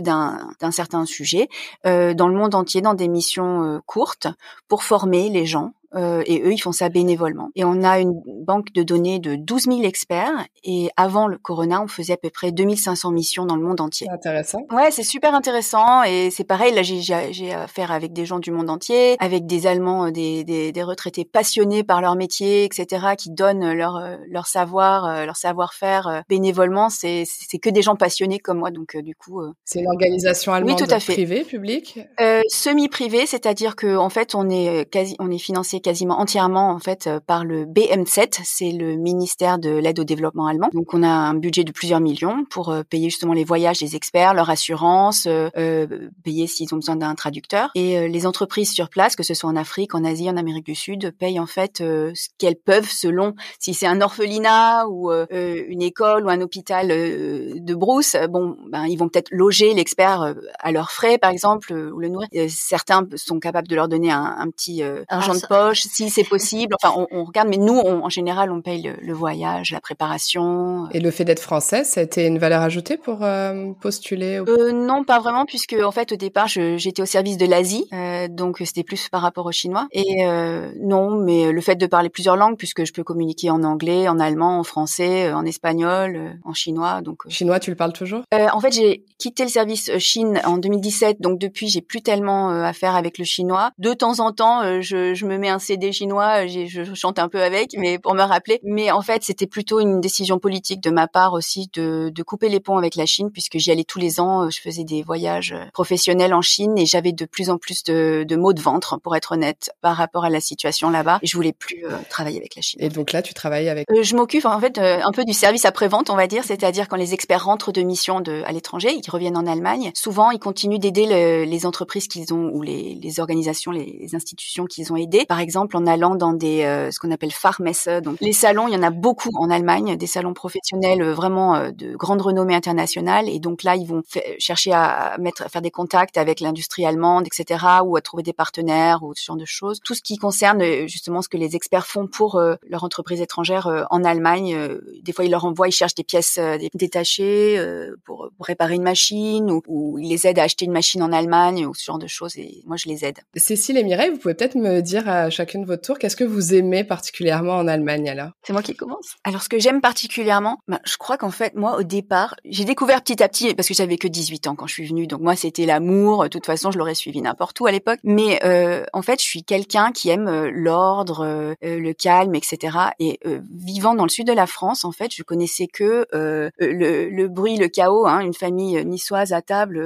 [0.00, 1.48] d'un certain sujet
[1.86, 4.28] euh, dans le monde entier dans des missions euh, courtes
[4.68, 7.50] pour former les gens euh, et eux, ils font ça bénévolement.
[7.54, 10.46] Et on a une banque de données de 12 000 experts.
[10.64, 14.08] Et avant le corona, on faisait à peu près 2500 missions dans le monde entier.
[14.10, 14.60] Intéressant.
[14.70, 16.02] Ouais, c'est super intéressant.
[16.02, 20.10] Et c'est pareil, là, j'ai affaire avec des gens du monde entier, avec des Allemands,
[20.10, 25.24] des, des, des, retraités passionnés par leur métier, etc., qui donnent leur, leur savoir, euh,
[25.26, 26.88] leur savoir-faire euh, bénévolement.
[26.90, 27.24] C'est
[27.62, 28.70] que des gens passionnés comme moi.
[28.70, 29.42] Donc, du coup...
[29.64, 31.12] C'est une organisation allemande oui, tout à fait.
[31.14, 31.98] privée, publique?
[32.20, 36.78] Euh, Semi-privée, c'est-à-dire que en fait, on est quasi, on est financé quasiment entièrement en
[36.80, 40.70] fait euh, par le BM7, c'est le ministère de l'aide au développement allemand.
[40.72, 43.94] Donc on a un budget de plusieurs millions pour euh, payer justement les voyages des
[43.94, 45.86] experts, leur assurance, euh,
[46.24, 47.70] payer s'ils ont besoin d'un traducteur.
[47.74, 50.74] Et les entreprises sur place, que ce soit en Afrique, en Asie, en Amérique du
[50.74, 56.24] Sud, payent en fait ce qu'elles peuvent selon si c'est un orphelinat ou une école
[56.24, 58.16] ou un hôpital de brousse.
[58.30, 62.28] Bon, ben ils vont peut-être loger l'expert à leurs frais, par exemple, ou le nourrir.
[62.48, 66.74] certains sont capables de leur donner un, petit argent ah, de poche si c'est possible.
[66.82, 70.88] Enfin, on, on, regarde, mais nous, en général, on paye le, le, voyage, la préparation.
[70.92, 74.72] Et le fait d'être française, ça a été une valeur ajoutée pour euh, postuler euh,
[74.72, 78.58] Non, pas vraiment, puisque en fait, au départ, j'étais au service de l'Asie, euh, donc
[78.64, 79.86] c'était plus par rapport aux Chinois.
[79.92, 83.62] Et euh, non, mais le fait de parler plusieurs langues, puisque je peux communiquer en
[83.62, 87.02] anglais, en allemand, en français, en espagnol, en chinois.
[87.02, 88.22] Donc chinois, tu le parles toujours?
[88.32, 92.96] En fait, j'ai quitté le service Chine en 2017, donc depuis, j'ai plus tellement affaire
[92.96, 93.70] avec le chinois.
[93.78, 97.42] De temps en temps, je, je me mets un CD chinois, je, chante un peu
[97.42, 98.60] avec, mais pour me rappeler.
[98.62, 102.48] Mais en fait, c'était plutôt une décision politique de ma part aussi de, de couper
[102.48, 104.50] les ponts avec la Chine, puisque j'y allais tous les ans.
[104.50, 108.36] Je faisais des voyages professionnels en Chine et j'avais de plus en plus de, de
[108.36, 111.18] maux de ventre, pour être honnête, par rapport à la situation là-bas.
[111.22, 112.80] Et je voulais plus travailler avec la Chine.
[112.82, 116.10] Et donc là, tu travailles avec Je m'occupe en fait un peu du service après-vente,
[116.10, 119.36] on va dire, c'est-à-dire quand les experts rentrent de mission de, à l'étranger, ils reviennent
[119.36, 123.70] en Allemagne, souvent ils continuent d'aider le, les entreprises qu'ils ont ou les, les organisations,
[123.70, 125.24] les, institutions qu'ils ont aidées.
[125.26, 128.74] Par exemple, en allant dans des euh, ce qu'on appelle Fahrmesse, donc les salons, il
[128.74, 132.54] y en a beaucoup en Allemagne, des salons professionnels euh, vraiment euh, de grande renommée
[132.54, 134.02] internationale, et donc là ils vont
[134.38, 138.32] chercher à mettre, à faire des contacts avec l'industrie allemande, etc., ou à trouver des
[138.32, 139.78] partenaires ou ce genre de choses.
[139.84, 144.02] Tout ce qui concerne justement ce que les experts font pour leur entreprise étrangère en
[144.02, 144.56] Allemagne.
[145.02, 146.40] des fois, ils leur envoient, ils cherchent des pièces
[146.74, 147.60] détachées
[148.04, 151.12] pour, pour, réparer une machine, ou, ou ils les aident à acheter une machine en
[151.12, 152.36] Allemagne, ou ce genre de choses.
[152.38, 153.18] Et moi, je les aide.
[153.36, 156.24] Cécile et Mireille, vous pouvez peut-être me dire à chacune de votre tour, qu'est-ce que
[156.24, 158.30] vous aimez particulièrement en Allemagne alors?
[158.42, 159.16] C'est moi qui commence?
[159.24, 163.02] Alors, ce que j'aime particulièrement, ben, je crois qu'en fait, moi, au départ, j'ai découvert
[163.02, 165.36] petit à petit, parce que j'avais que 18 ans quand je suis venue, donc moi,
[165.36, 166.24] c'était l'amour.
[166.24, 168.00] De toute façon, je l'aurais suivi n'importe où à l'époque.
[168.04, 172.78] Mais euh, en fait, je suis quelqu'un qui aime euh, l'ordre, euh, le calme, etc.
[172.98, 173.18] Et
[173.52, 177.56] vivant dans le sud de la France, en fait, je connaissais que le, le, bruit,
[177.56, 178.06] le chaos.
[178.06, 179.76] Hein, une famille niçoise à table,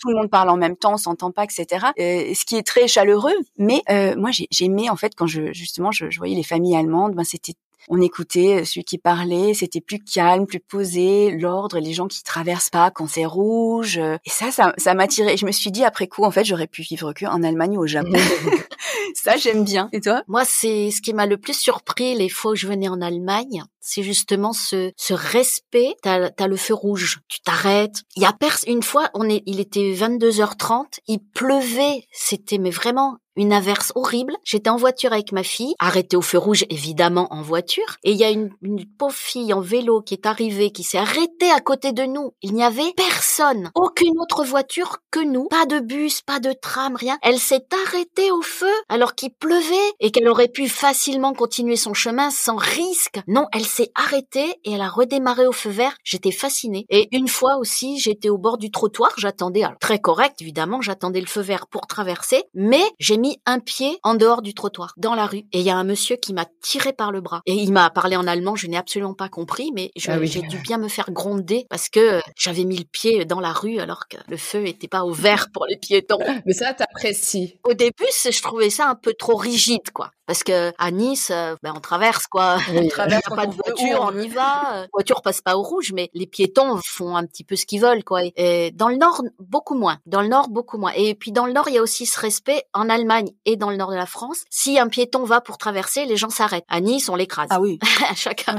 [0.00, 1.86] tout le monde parle en même temps, on s'entend pas, etc.
[1.98, 3.34] Euh, ce qui est très chaleureux.
[3.58, 7.14] Mais euh, moi, j'aimais en fait quand je justement je, je voyais les familles allemandes,
[7.14, 7.54] ben c'était
[7.88, 12.70] on écoutait celui qui parlait, c'était plus calme, plus posé, l'ordre, les gens qui traversent
[12.70, 13.98] pas quand c'est rouge.
[13.98, 15.36] Et ça, ça, ça m'attirait.
[15.36, 17.82] Je me suis dit après coup, en fait, j'aurais pu vivre que en Allemagne ou
[17.82, 18.12] au Japon.
[19.14, 19.88] ça, j'aime bien.
[19.92, 20.22] Et toi?
[20.28, 23.64] Moi, c'est ce qui m'a le plus surpris les fois où je venais en Allemagne,
[23.80, 25.94] c'est justement ce, ce respect.
[26.02, 28.02] T'as as le feu rouge, tu t'arrêtes.
[28.16, 28.74] Il y a personne.
[28.74, 32.04] Une fois, on est, il était 22h30, il pleuvait.
[32.12, 34.36] C'était mais vraiment une averse horrible.
[34.44, 37.96] J'étais en voiture avec ma fille, arrêtée au feu rouge, évidemment en voiture.
[38.02, 40.98] Et il y a une, une pauvre fille en vélo qui est arrivée, qui s'est
[40.98, 42.32] arrêtée à côté de nous.
[42.42, 45.46] Il n'y avait personne, aucune autre voiture que nous.
[45.48, 47.18] Pas de bus, pas de tram, rien.
[47.22, 51.94] Elle s'est arrêtée au feu alors qu'il pleuvait et qu'elle aurait pu facilement continuer son
[51.94, 53.20] chemin sans risque.
[53.26, 55.96] Non, elle s'est arrêtée et elle a redémarré au feu vert.
[56.04, 56.86] J'étais fascinée.
[56.90, 59.12] Et une fois aussi, j'étais au bord du trottoir.
[59.16, 63.98] J'attendais, très correct évidemment, j'attendais le feu vert pour traverser, mais j'ai mis un pied
[64.02, 65.44] en dehors du trottoir, dans la rue.
[65.52, 67.42] Et il y a un monsieur qui m'a tiré par le bras.
[67.46, 70.58] Et il m'a parlé en allemand, je n'ai absolument pas compris, mais ah j'ai dû
[70.58, 74.16] bien me faire gronder parce que j'avais mis le pied dans la rue alors que
[74.28, 76.18] le feu était pas ouvert pour les piétons.
[76.46, 77.58] Mais ça, t'apprécies.
[77.64, 80.10] Au début, je trouvais ça un peu trop rigide, quoi.
[80.28, 82.58] Parce que à Nice, euh, ben on traverse quoi.
[82.76, 84.82] on traverse pas de voiture, on y va.
[84.82, 87.80] La voiture passe pas au rouge, mais les piétons font un petit peu ce qu'ils
[87.80, 88.20] veulent quoi.
[88.36, 89.96] Et dans le nord, beaucoup moins.
[90.04, 90.92] Dans le nord, beaucoup moins.
[90.94, 93.70] Et puis dans le nord, il y a aussi ce respect en Allemagne et dans
[93.70, 94.44] le nord de la France.
[94.50, 96.66] Si un piéton va pour traverser, les gens s'arrêtent.
[96.68, 97.48] À Nice, on l'écrase.
[97.48, 97.78] Ah oui.
[98.14, 98.54] chacun.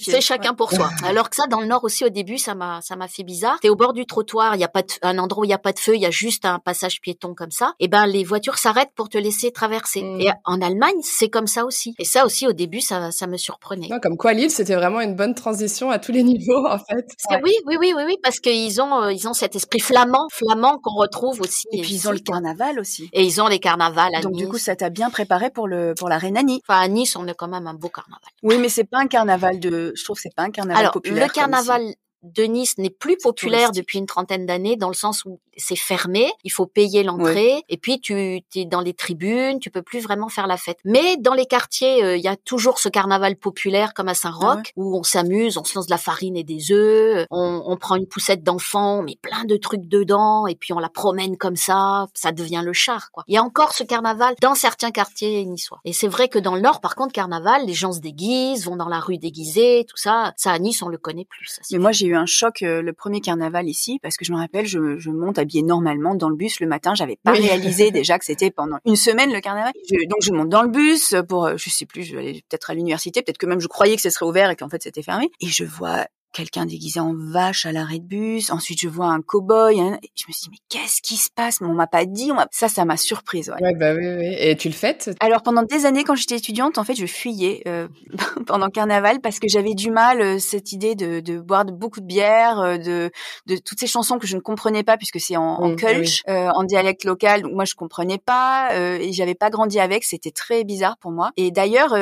[0.00, 0.88] C'est chacun pour soi.
[1.04, 3.58] Alors que ça, dans le nord aussi, au début, ça m'a ça m'a fait bizarre.
[3.60, 5.54] T'es au bord du trottoir, il y a pas de, un endroit où il y
[5.54, 7.74] a pas de feu, il y a juste un passage piéton comme ça.
[7.80, 10.02] Et ben les voitures s'arrêtent pour te laisser traverser.
[10.02, 10.20] Mm.
[10.22, 11.94] Et en Allemagne, c'est comme ça aussi.
[11.98, 13.88] Et ça aussi, au début, ça, ça me surprenait.
[14.02, 17.06] comme quoi, Lille, c'était vraiment une bonne transition à tous les niveaux, en fait.
[17.42, 20.78] Oui, oui, oui, oui, oui, parce qu'ils ont, euh, ils ont cet esprit flamand, flamand
[20.82, 21.66] qu'on retrouve aussi.
[21.72, 23.08] Et puis ils ont le carnaval aussi.
[23.12, 24.14] Et ils ont les carnavals.
[24.14, 26.60] À Donc du coup, ça t'a bien préparé pour le pour la Rhénanie.
[26.66, 28.20] Enfin, à Nice, on a quand même un beau carnaval.
[28.42, 29.92] Oui, mais c'est pas un carnaval de.
[29.96, 31.26] Je trouve que c'est pas un carnaval Alors, populaire.
[31.26, 35.40] Le carnaval de Nice n'est plus populaire depuis une trentaine d'années dans le sens où
[35.56, 39.82] c'est fermé, il faut payer l'entrée et puis tu es dans les tribunes, tu peux
[39.82, 40.78] plus vraiment faire la fête.
[40.84, 44.58] Mais dans les quartiers, euh, il y a toujours ce carnaval populaire comme à Saint-Roch
[44.64, 47.76] ah où on s'amuse, on se lance de la farine et des œufs, on, on
[47.76, 51.36] prend une poussette d'enfant, on met plein de trucs dedans et puis on la promène
[51.36, 53.24] comme ça, ça devient le char quoi.
[53.28, 55.80] Il y a encore ce carnaval dans certains quartiers niçois.
[55.84, 58.76] Et c'est vrai que dans le nord par contre carnaval, les gens se déguisent, vont
[58.76, 61.48] dans la rue déguisés, tout ça, ça à Nice on le connaît plus.
[61.48, 64.32] Ça, Mais moi j'ai eu un choc euh, le premier carnaval ici parce que je
[64.32, 66.94] me rappelle je, je monte habillée normalement dans le bus le matin.
[66.94, 69.72] J'avais pas réalisé déjà que c'était pendant une semaine le carnaval.
[70.08, 72.74] donc je monte dans le bus pour, euh, je sais plus, je vais peut-être à
[72.74, 75.30] l'université, peut-être que même je croyais que ce serait ouvert et qu'en fait c'était fermé.
[75.40, 78.50] Et je vois quelqu'un déguisé en vache à l'arrêt de bus.
[78.50, 79.80] Ensuite, je vois un cow-boy.
[79.80, 81.58] Hein, je me suis dit, mais qu'est-ce qui se passe?
[81.60, 82.30] On m'a pas dit.
[82.50, 83.50] Ça, ça m'a surprise.
[83.50, 83.62] Ouais.
[83.62, 83.74] ouais.
[83.74, 84.34] bah oui, oui.
[84.38, 87.62] Et tu le fais Alors, pendant des années, quand j'étais étudiante, en fait, je fuyais
[87.68, 87.88] euh,
[88.46, 92.00] pendant carnaval parce que j'avais du mal, euh, cette idée de, de boire de, beaucoup
[92.00, 93.10] de bière, euh, de,
[93.46, 96.22] de toutes ces chansons que je ne comprenais pas puisque c'est en, en mmh, Kölsch,
[96.26, 97.42] en dialecte local.
[97.42, 100.04] Donc, moi, je comprenais pas et j'avais pas grandi avec.
[100.04, 101.30] C'était très bizarre pour moi.
[101.36, 101.96] Et d'ailleurs,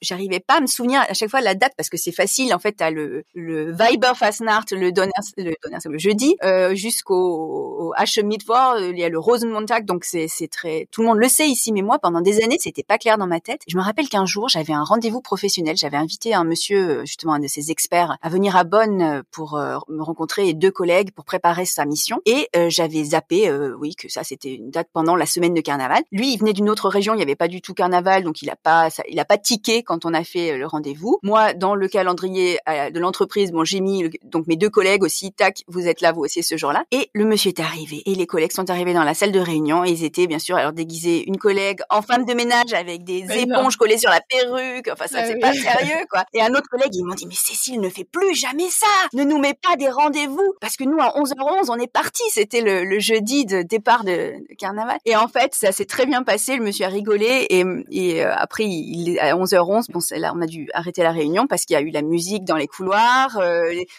[0.00, 2.54] j'arrivais pas à me souvenir à chaque fois la date parce que c'est facile.
[2.54, 5.54] En fait, t'as le, le Viber Fastnacht le, donner, le,
[5.84, 11.08] le jeudi euh, jusqu'au H-Mittwoch, il y a le Rosenmontag, donc c'est très, tout le
[11.08, 13.62] monde le sait ici, mais moi pendant des années c'était pas clair dans ma tête.
[13.68, 17.38] Je me rappelle qu'un jour j'avais un rendez-vous professionnel, j'avais invité un monsieur, justement un
[17.40, 19.58] de ces experts, à venir à Bonn pour
[19.88, 24.24] me rencontrer et deux collègues pour préparer sa mission, et j'avais zappé, oui, que ça
[24.24, 26.02] c'était une date pendant la semaine de carnaval.
[26.12, 28.50] Lui, il venait d'une autre région, il n'y avait pas du tout carnaval, donc il
[28.50, 31.18] a pas, il a pas tiqué quand on a fait le rendez-vous.
[31.22, 35.86] Moi, dans le calendrier de l'entreprise, j'ai mis donc mes deux collègues aussi, tac, vous
[35.86, 36.84] êtes là vous aussi ce jour-là.
[36.90, 39.84] Et le monsieur est arrivé et les collègues sont arrivés dans la salle de réunion
[39.84, 43.26] et ils étaient bien sûr alors déguisés une collègue en femme de ménage avec des
[43.30, 44.88] éponges collées sur la perruque.
[44.92, 46.24] Enfin, ça ah c'est pas sérieux quoi.
[46.32, 48.86] Et un autre collègue, ils m'ont dit mais Cécile ne fait plus jamais ça.
[49.12, 52.22] Ne nous met pas des rendez-vous parce que nous à 11h11 on est parti.
[52.30, 54.98] C'était le, jeudi de départ de, carnaval.
[55.04, 56.56] Et en fait, ça s'est très bien passé.
[56.56, 60.46] Le monsieur a rigolé et, et euh, après il, à 11h11, bon là on a
[60.46, 63.51] dû arrêter la réunion parce qu'il y a eu la musique dans les couloirs, euh,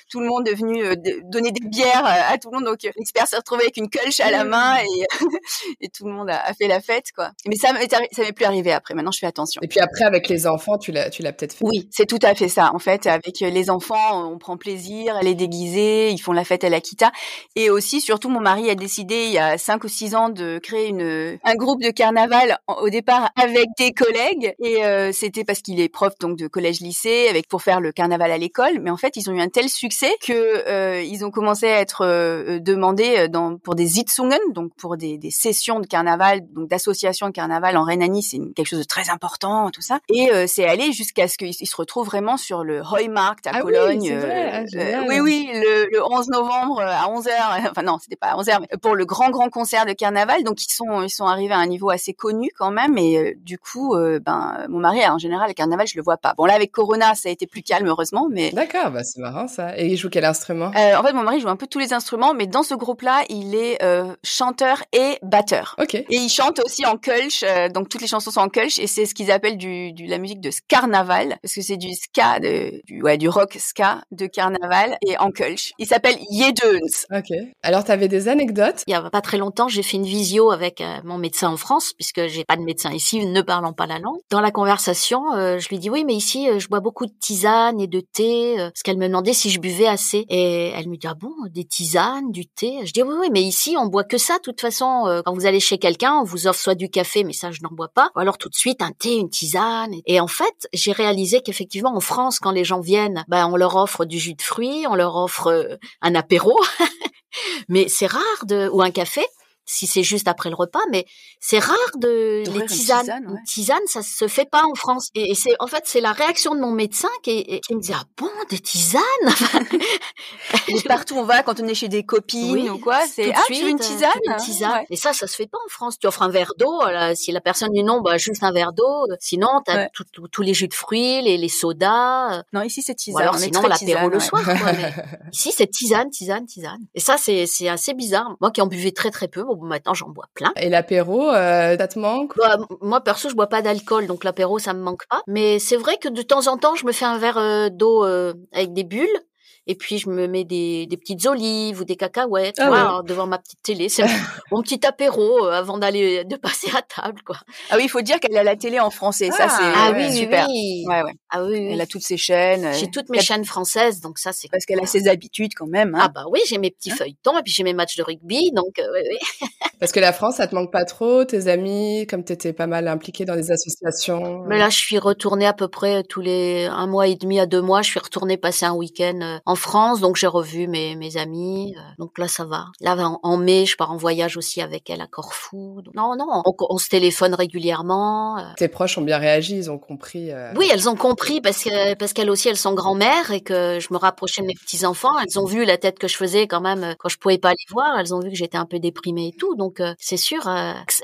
[0.10, 2.66] tout le monde est venu euh, donner des bières à tout le monde.
[2.66, 5.06] Donc l'expert s'est retrouvé avec une colche à la main et,
[5.82, 7.32] et tout le monde a, fait la fête quoi.
[7.48, 8.94] Mais ça ça m'est plus arrivé après.
[8.94, 9.62] Maintenant je fais attention.
[9.64, 11.66] Et puis après avec les enfants, tu l'as tu l'as peut-être fait.
[11.66, 12.72] Oui, c'est tout à fait ça.
[12.74, 16.64] En fait, avec les enfants, on prend plaisir, elle est déguisée, ils font la fête
[16.64, 17.12] à l'Akita
[17.56, 20.60] et aussi surtout mon mari a décidé il y a cinq ou six ans de
[20.60, 25.62] créer une un groupe de carnaval au départ avec des collègues et euh, c'était parce
[25.62, 28.90] qu'il est prof donc de collège lycée avec pour faire le carnaval à l'école mais
[28.90, 32.06] en fait ils ont eu un tel succès que euh, ils ont commencé à être
[32.06, 36.70] euh, demandés euh, dans pour des Sitzungen donc pour des, des sessions de carnaval donc
[36.70, 40.66] d'associations de carnaval en Rhénanie c'est quelque chose de très important tout ça et c'est
[40.66, 44.66] allé jusqu'à ce qu'ils se retrouvent vraiment sur le Heumarkt à ah Cologne oui, vrai.
[44.74, 47.30] Ah, oui oui le, le 11 novembre à 11h
[47.72, 50.64] enfin non c'était pas à 11h mais pour le grand grand concert de carnaval donc
[50.64, 53.96] ils sont ils sont arrivés à un niveau assez connu quand même et du coup
[54.22, 56.34] ben mon mari en général le carnaval je le vois pas.
[56.38, 59.48] Bon là avec Corona ça a été plus calme heureusement, mais d'accord, bah c'est marrant
[59.48, 59.78] ça.
[59.78, 60.72] Et il joue quel instrument?
[60.76, 63.24] Euh, En fait mon mari joue un peu tous les instruments, mais dans ce groupe-là
[63.30, 65.76] il est euh, chanteur et batteur.
[65.82, 65.96] Ok.
[65.96, 68.88] Et il chante aussi en Kölsch, euh, donc toutes les chansons sont en Kölsch et
[68.88, 72.40] c'est ce qu'ils appellent du, du la musique de carnaval parce que c'est du ska,
[72.40, 75.72] de, du ouais du rock ska de carnaval et en Kölsch.
[75.80, 77.08] Il s'appelle Jedeuns.
[77.12, 77.36] Ok.
[77.64, 78.84] Alors tu avais des anecdotes?
[78.88, 81.58] Il y a pas très longtemps j'ai fait une visio avec euh, mon médecin en
[81.58, 84.20] France puisque j'ai pas de médecin ici ne parlant pas la langue.
[84.30, 87.80] Dans la conversation je lui dis oui, mais ici, euh, je bois beaucoup de tisanes
[87.80, 90.26] et de thé, euh, parce qu'elle me demandait si je buvais assez.
[90.30, 92.80] Et elle me dit, ah bon, des tisanes, du thé?
[92.84, 94.38] Je dis, oui, oui, mais ici, on boit que ça.
[94.38, 97.24] De toute façon, euh, quand vous allez chez quelqu'un, on vous offre soit du café,
[97.24, 99.94] mais ça, je n'en bois pas, ou alors tout de suite un thé, une tisane.
[100.08, 103.76] Et en fait, j'ai réalisé qu'effectivement, en France, quand les gens viennent, ben, on leur
[103.76, 106.60] offre du jus de fruits, on leur offre un apéro.
[107.70, 109.22] mais c'est rare de ou un café
[109.66, 111.06] si c'est juste après le repas, mais
[111.40, 115.10] c'est rare de Tisane, tisane, ça se fait pas en France.
[115.16, 118.04] Et, c'est en fait c'est la réaction de mon médecin qui, qui me dit ah
[118.18, 119.02] bon des tisanes?
[120.88, 123.70] partout on va quand on est chez des copines ou quoi, c'est ah tu veux
[123.70, 124.12] une tisane?
[124.26, 124.84] Une tisane.
[124.90, 125.98] Et ça ça se fait pas en France.
[126.00, 126.82] Tu offres un verre d'eau.
[127.16, 129.08] Si la personne dit non, bah juste un verre d'eau.
[129.20, 129.88] Sinon t'as
[130.32, 132.44] tous les jus de fruits, les, les sodas.
[132.54, 133.16] Non ici c'est tisane.
[133.16, 134.44] Ou alors sinon l'apéro le soir.
[134.44, 134.72] Quoi,
[135.32, 136.82] ici c'est tisane, tisane, tisane.
[136.94, 138.36] Et ça c'est c'est assez bizarre.
[138.42, 140.52] Moi qui en buvais très très peu maintenant j'en bois plein.
[140.56, 142.34] Et l'apéro, euh, ça te manque?
[142.38, 145.22] Bah, Moi perso, je bois pas d'alcool, donc l'apéro ça me manque pas.
[145.28, 148.06] Mais c'est vrai que de temps en temps, je me fais un verre euh, d'eau
[148.06, 149.20] euh, avec des bulles
[149.68, 153.38] et puis je me mets des, des petites olives ou des cacahuètes ah devant ma
[153.38, 153.90] petite télé.
[153.90, 154.04] C'est
[154.52, 157.38] mon petit apéro euh, avant d'aller de passer à table quoi.
[157.70, 160.12] Ah oui, il faut dire qu'elle a la télé en français, ça c'est ah, oui,
[160.12, 160.48] super.
[160.50, 160.86] Oui.
[160.88, 161.14] Ouais, ouais.
[161.30, 162.72] Ah oui, Elle a toutes ses chaînes.
[162.74, 165.96] J'ai toutes mes chaînes françaises, donc ça c'est parce qu'elle a ses habitudes quand même.
[165.96, 166.02] Hein.
[166.04, 168.52] Ah bah oui, j'ai mes petits hein feuilletons et puis j'ai mes matchs de rugby,
[168.52, 169.48] donc euh, oui, oui.
[169.80, 172.68] parce que la France, ça te manque pas trop, tes amis, comme tu étais pas
[172.68, 174.44] mal impliquée dans des associations.
[174.48, 177.46] Mais là, je suis retournée à peu près tous les un mois et demi à
[177.46, 177.82] deux mois.
[177.82, 181.76] Je suis retournée passer un week-end euh, en France, donc j'ai revu mes, mes amis.
[181.78, 182.66] Euh, donc là, ça va.
[182.82, 185.84] Là, en, mai, je pars en voyage aussi avec elle à Corfou.
[185.94, 188.40] non, non, on, se téléphone régulièrement.
[188.40, 188.42] Euh.
[188.58, 190.32] Tes proches ont bien réagi, ils ont compris.
[190.32, 190.52] Euh.
[190.56, 193.90] Oui, elles ont compris parce que parce qu'elles aussi, elles sont grand-mères et que je
[193.92, 195.20] me rapprochais de mes petits enfants.
[195.20, 197.66] Elles ont vu la tête que je faisais quand même quand je pouvais pas les
[197.70, 198.00] voir.
[198.00, 199.56] Elles ont vu que j'étais un peu déprimée et tout.
[199.56, 200.50] Donc c'est sûr,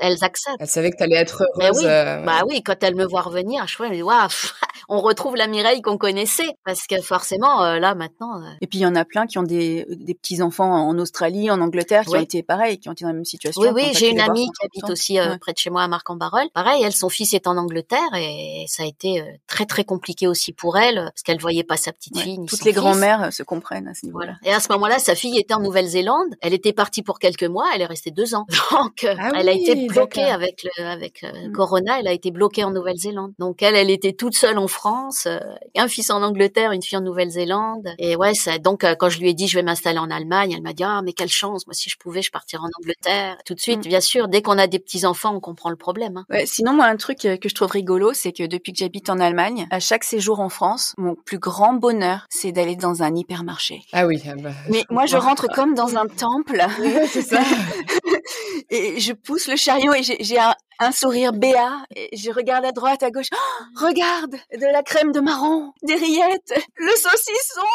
[0.00, 0.56] elles acceptent.
[0.58, 1.78] Elles savaient que tu allais être heureuse.
[1.78, 1.84] oui.
[1.84, 4.28] Bah oui, quand elles me voient revenir, je me dis waouh,
[4.88, 8.39] on retrouve la Mireille qu'on connaissait parce que forcément là maintenant.
[8.60, 11.50] Et puis il y en a plein qui ont des, des petits enfants en Australie,
[11.50, 13.60] en Angleterre, qui ont été pareil, qui ont été dans la même situation.
[13.62, 16.48] Oui, oui, j'ai une amie qui habite aussi euh, près de chez moi à Marc-en-Barœul.
[16.52, 20.26] Pareil, elle, son fils est en Angleterre et ça a été euh, très très compliqué
[20.26, 22.38] aussi pour elle parce qu'elle voyait pas sa petite fille.
[22.46, 24.34] Toutes les grand-mères euh, se comprennent à ce niveau-là.
[24.44, 26.34] Et à ce moment-là, sa fille était en Nouvelle-Zélande.
[26.40, 28.46] Elle était partie pour quelques mois, elle est restée deux ans.
[28.70, 31.52] Donc, ah elle a été bloquée avec le avec mm.
[31.52, 32.00] Corona.
[32.00, 33.32] Elle a été bloquée en Nouvelle-Zélande.
[33.38, 35.28] Donc elle, elle était toute seule en France,
[35.76, 37.88] un fils en Angleterre, une fille en Nouvelle-Zélande.
[37.98, 38.29] Et ouais,
[38.62, 40.84] Donc, euh, quand je lui ai dit je vais m'installer en Allemagne, elle m'a dit
[40.84, 43.36] ah mais quelle chance, moi si je pouvais, je partirais en Angleterre.
[43.44, 43.88] Tout de suite, Mm.
[43.88, 46.16] bien sûr, dès qu'on a des petits enfants, on comprend le problème.
[46.18, 46.24] hein.
[46.30, 49.08] Ouais, sinon, moi, un truc euh, que je trouve rigolo, c'est que depuis que j'habite
[49.10, 53.14] en Allemagne, à chaque séjour en France, mon plus grand bonheur, c'est d'aller dans un
[53.14, 53.82] hypermarché.
[53.92, 54.20] Ah oui.
[54.28, 57.40] ah bah, Mais moi, je rentre comme dans un temple Ouais, c'est ça.
[58.70, 61.84] et je pousse le chariot et j'ai j'ai un, un sourire béat.
[62.12, 63.28] Je regarde à droite, à gauche.
[63.32, 67.66] Oh, regarde, de la crème de marron, des rillettes, le saucisson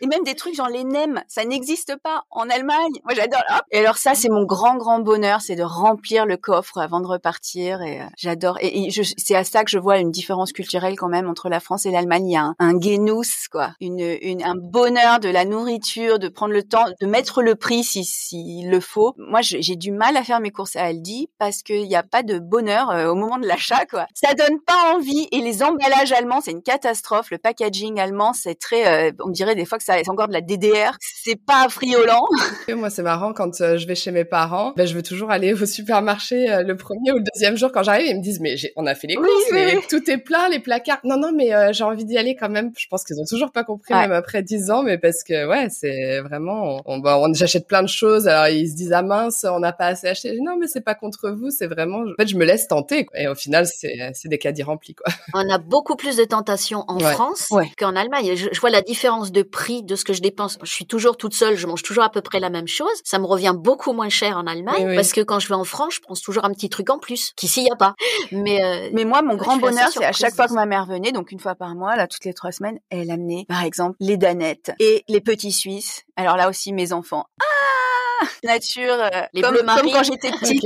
[0.00, 1.22] et même des trucs genre les nems.
[1.28, 2.92] Ça n'existe pas en Allemagne.
[3.04, 3.42] Moi, j'adore.
[3.70, 7.06] Et alors ça, c'est mon grand grand bonheur, c'est de remplir le coffre avant de
[7.06, 7.82] repartir.
[7.82, 8.58] Et euh, j'adore.
[8.60, 11.84] Et, c'est à ça que je vois une différence culturelle quand même entre la France
[11.86, 12.26] et l'Allemagne.
[12.28, 12.78] Il y a un, un
[13.50, 18.04] quoi, un bonheur de la nourriture, de prendre le temps, de mettre le prix si
[18.04, 19.14] s'il le faut.
[19.18, 22.22] Moi, j'ai du mal à faire mes courses à Aldi parce qu'il n'y a pas
[22.22, 24.06] de bonheur euh, au moment de l'achat, quoi.
[24.14, 25.28] Ça donne pas envie.
[25.32, 27.30] Et les emballages allemands, c'est une catastrophe.
[27.30, 30.32] Le packaging allemand, c'est très, euh, on dirait des fois que ça c'est encore de
[30.32, 30.96] la DDR.
[31.00, 32.24] C'est pas friolant.
[32.76, 35.52] Moi, c'est marrant quand euh, je vais chez mes parents, ben, je veux toujours aller
[35.54, 38.06] au supermarché euh, le premier ou le deuxième jour quand j'arrive.
[38.08, 40.48] Ils me disent, mais j'ai- on a fait les courses, oui, mais tout est plein,
[40.48, 41.00] les placards.
[41.04, 42.72] Non, non, mais euh, j'ai envie d'y aller quand même.
[42.76, 44.00] Je pense qu'ils ont toujours pas compris, Ouais.
[44.02, 47.82] même après dix ans, mais parce que ouais, c'est vraiment, on, bah, on j'achète plein
[47.82, 48.28] de choses.
[48.28, 50.38] Alors ils se disent, ah mince, on n'a pas assez acheté.
[50.40, 53.04] Non, mais c'est pas contre vous, c'est vraiment, en fait, je me laisse tenter.
[53.06, 53.18] quoi.
[53.20, 55.06] Et au final, c'est des caddies remplis, quoi.
[55.34, 57.12] On a beaucoup plus de tentations en Ouais.
[57.12, 57.70] France Ouais.
[57.78, 58.34] qu'en Allemagne.
[58.36, 60.58] Je, je vois la différence de prix de ce que je dépense.
[60.62, 62.88] Je suis toujours toute seule, je mange toujours à peu près la même chose.
[63.04, 64.94] Ça me revient beaucoup moins cher en Allemagne Oui, oui.
[64.96, 67.32] parce que quand je vais en France, je prends toujours un petit truc en plus
[67.36, 67.94] qu'ici il y a pas.
[68.32, 70.86] Mais, euh, Mais moi, mon Ouais, grand bonheur, c'est à chaque fois que ma mère
[70.86, 73.96] venait, donc une fois par mois, là, toutes les trois semaines, elle amenait, par exemple,
[74.00, 76.04] les danettes et les petits Suisses.
[76.16, 77.24] Alors là aussi, mes enfants.
[77.40, 77.44] Ah
[78.44, 80.62] Nature, euh, Les comme, bleus comme quand j'étais petite.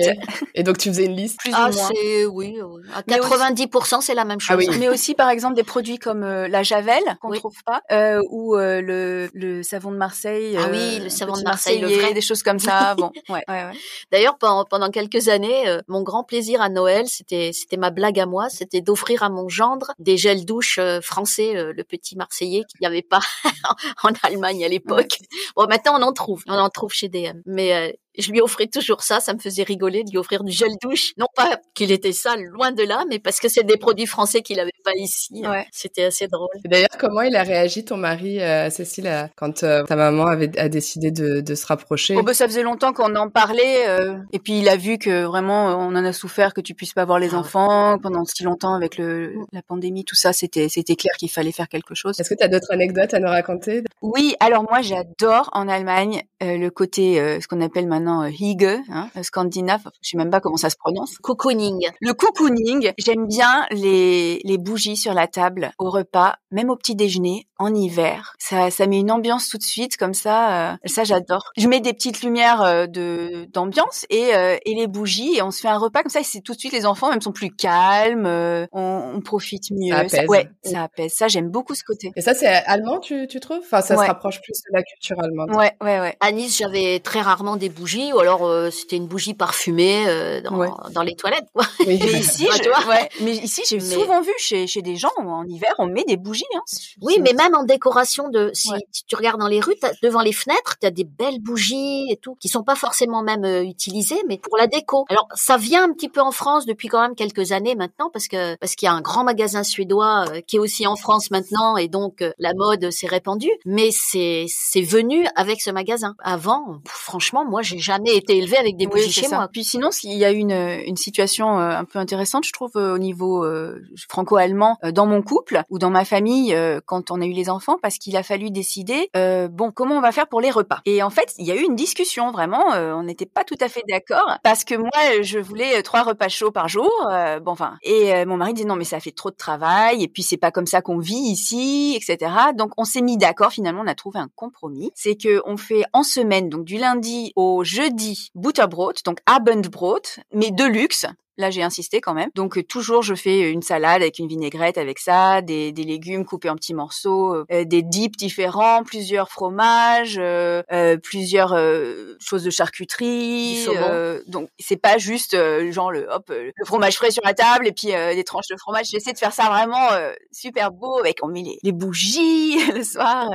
[0.54, 1.38] Et donc tu faisais une liste.
[1.40, 1.90] plus ah, ou moins.
[1.94, 2.80] c'est oui, oui.
[2.94, 4.54] à Mais aussi- 90% c'est la même chose.
[4.54, 4.68] Ah oui.
[4.78, 7.38] Mais aussi, par exemple, des produits comme euh, la Javel, qu'on Oui.
[7.38, 10.56] trouve pas, euh, ou euh, le, le savon de Marseille.
[10.58, 12.12] Ah euh, oui, le savon de Marseille, le vrai.
[12.14, 12.94] Des choses comme ça.
[13.02, 13.72] Bon, ouais, ouais, ouais.
[14.10, 18.18] D'ailleurs, pendant, pendant quelques années, euh, mon grand plaisir à Noël, c'était c'était ma blague
[18.20, 22.16] à moi, c'était d'offrir à mon gendre des gels douche euh, français, euh, le petit
[22.16, 23.20] Marseillais qu'il n'y avait pas
[24.04, 25.18] en Allemagne à l'époque.
[25.56, 27.40] Bon, maintenant on en trouve, on en trouve chez DM.
[27.46, 30.52] Mais euh, je lui offrais toujours ça, ça me faisait rigoler de lui offrir du
[30.52, 31.12] gel douche.
[31.18, 34.42] Non pas qu'il était sale, loin de là, mais parce que c'est des produits français
[34.42, 35.42] qu'il avait pas ici.
[35.46, 35.66] Ouais.
[35.72, 36.48] C'était assez drôle.
[36.64, 40.58] D'ailleurs, comment il a réagi ton mari, euh, Cécile, euh, quand euh, ta maman avait
[40.58, 42.14] a décidé de, de se rapprocher?
[42.14, 45.24] Bon, bah, ça faisait longtemps qu'on en parlait, euh, et puis il a vu que
[45.24, 48.42] vraiment on en a souffert, que tu puisses pas voir les Ah enfants pendant si
[48.42, 52.18] longtemps avec le la pandémie, tout ça, c'était c'était clair qu'il fallait faire quelque chose.
[52.18, 53.84] Est-ce que tu as d'autres anecdotes à nous raconter?
[54.02, 58.30] Oui, alors moi j'adore en Allemagne euh, le côté euh, ce qu'on appelle maintenant euh,
[58.30, 61.16] Hygge, hein, euh, scandinave, je sais même pas comment ça se prononce.
[61.18, 61.90] Cocooning.
[62.00, 66.94] Le cocooning, j'aime bien les, les bougies sur la table au repas, même au petit
[66.94, 68.34] déjeuner en hiver.
[68.38, 70.72] Ça, ça met une ambiance tout de suite comme ça.
[70.72, 71.50] euh, ça, j'adore.
[71.56, 75.50] Je mets des petites lumières euh, de d'ambiance et, euh, et les bougies et on
[75.50, 76.20] se fait un repas comme ça.
[76.20, 79.70] Et c'est tout de suite les enfants même sont plus calmes, euh, on, on profite
[79.70, 79.94] mieux.
[79.94, 80.26] apaise.
[80.28, 81.12] ouais, ça apaise.
[81.12, 82.10] Ça, j'aime beaucoup ce côté.
[82.16, 83.60] Et ça, c'est allemand, tu, tu trouves?
[83.64, 84.06] Enfin, ça Ouais.
[84.06, 85.50] se rapproche plus de la culture allemande.
[85.54, 86.16] Ouais, ouais, ouais.
[86.20, 90.40] À Nice, j'avais très rarement des bougies, ou alors euh, c'était une bougie parfumée euh,
[90.40, 90.68] dans, Ouais.
[90.94, 91.46] dans les toilettes.
[91.54, 91.64] Quoi.
[91.80, 91.98] Oui.
[92.00, 92.86] Mais ici, Ouais, je- tu vois.
[92.86, 96.04] ouais, mais ici, j'ai Mais- souvent vu chez, chez des gens en hiver, on met
[96.04, 96.44] des bougies.
[96.54, 96.60] Hein.
[97.00, 98.78] Oui, mais même en décoration de, si, Ouais.
[98.92, 102.16] si tu regardes dans les rues, devant les fenêtres, tu as des belles bougies et
[102.16, 105.04] tout, qui sont pas forcément même euh, utilisées, mais pour la déco.
[105.08, 108.28] Alors, ça vient un petit peu en France depuis quand même quelques années maintenant, parce
[108.28, 111.76] que parce qu'il y a un grand magasin suédois qui est aussi en France maintenant,
[111.76, 113.50] et donc la mode s'est répandue.
[113.64, 116.14] Mais c'est c'est venu avec ce magasin.
[116.22, 119.36] Avant, franchement, moi, j'ai jamais été élevée avec des Oui, bougies c'est chez ça.
[119.36, 119.48] moi.
[119.52, 122.94] Puis sinon, il y a une, une situation euh, un peu intéressante, je trouve, euh,
[122.94, 127.20] au niveau euh, franco-allemand euh, dans mon couple ou dans ma famille euh, quand on
[127.20, 130.28] a eu les enfants, parce qu'il a fallu décider, euh, bon, comment on va faire
[130.28, 130.80] pour les repas.
[130.86, 133.56] Et en fait, il y a eu une discussion, vraiment, euh, on n'était pas tout
[133.60, 134.90] à fait d'accord, parce que moi,
[135.22, 138.54] je voulais euh, trois repas chauds par jour, euh, bon, enfin, et euh, mon mari
[138.54, 140.98] disait non, mais ça fait trop de travail, et puis c'est pas comme ça qu'on
[140.98, 142.30] vit ici, etc.
[142.56, 145.82] Donc on s'est mis d'accord, finalement, on a trouvé un compromis, c'est que on fait
[145.92, 150.02] en semaine, donc du lundi au jeudi, Butterbrot, donc Abendbrot,
[150.34, 151.06] mais de luxe.
[151.38, 152.28] Là, j'ai insisté quand même.
[152.34, 156.26] Donc euh, toujours, je fais une salade avec une vinaigrette avec ça, des, des légumes
[156.26, 162.44] coupés en petits morceaux, euh, des dips différents, plusieurs fromages, euh, euh, plusieurs euh, choses
[162.44, 163.64] de charcuterie.
[163.68, 167.32] Euh, donc c'est pas juste euh, genre le hop euh, le fromage frais sur la
[167.32, 168.86] table et puis euh, des tranches de fromage.
[168.90, 172.84] J'essaie de faire ça vraiment euh, super beau avec on met les, les bougies le
[172.84, 173.30] soir.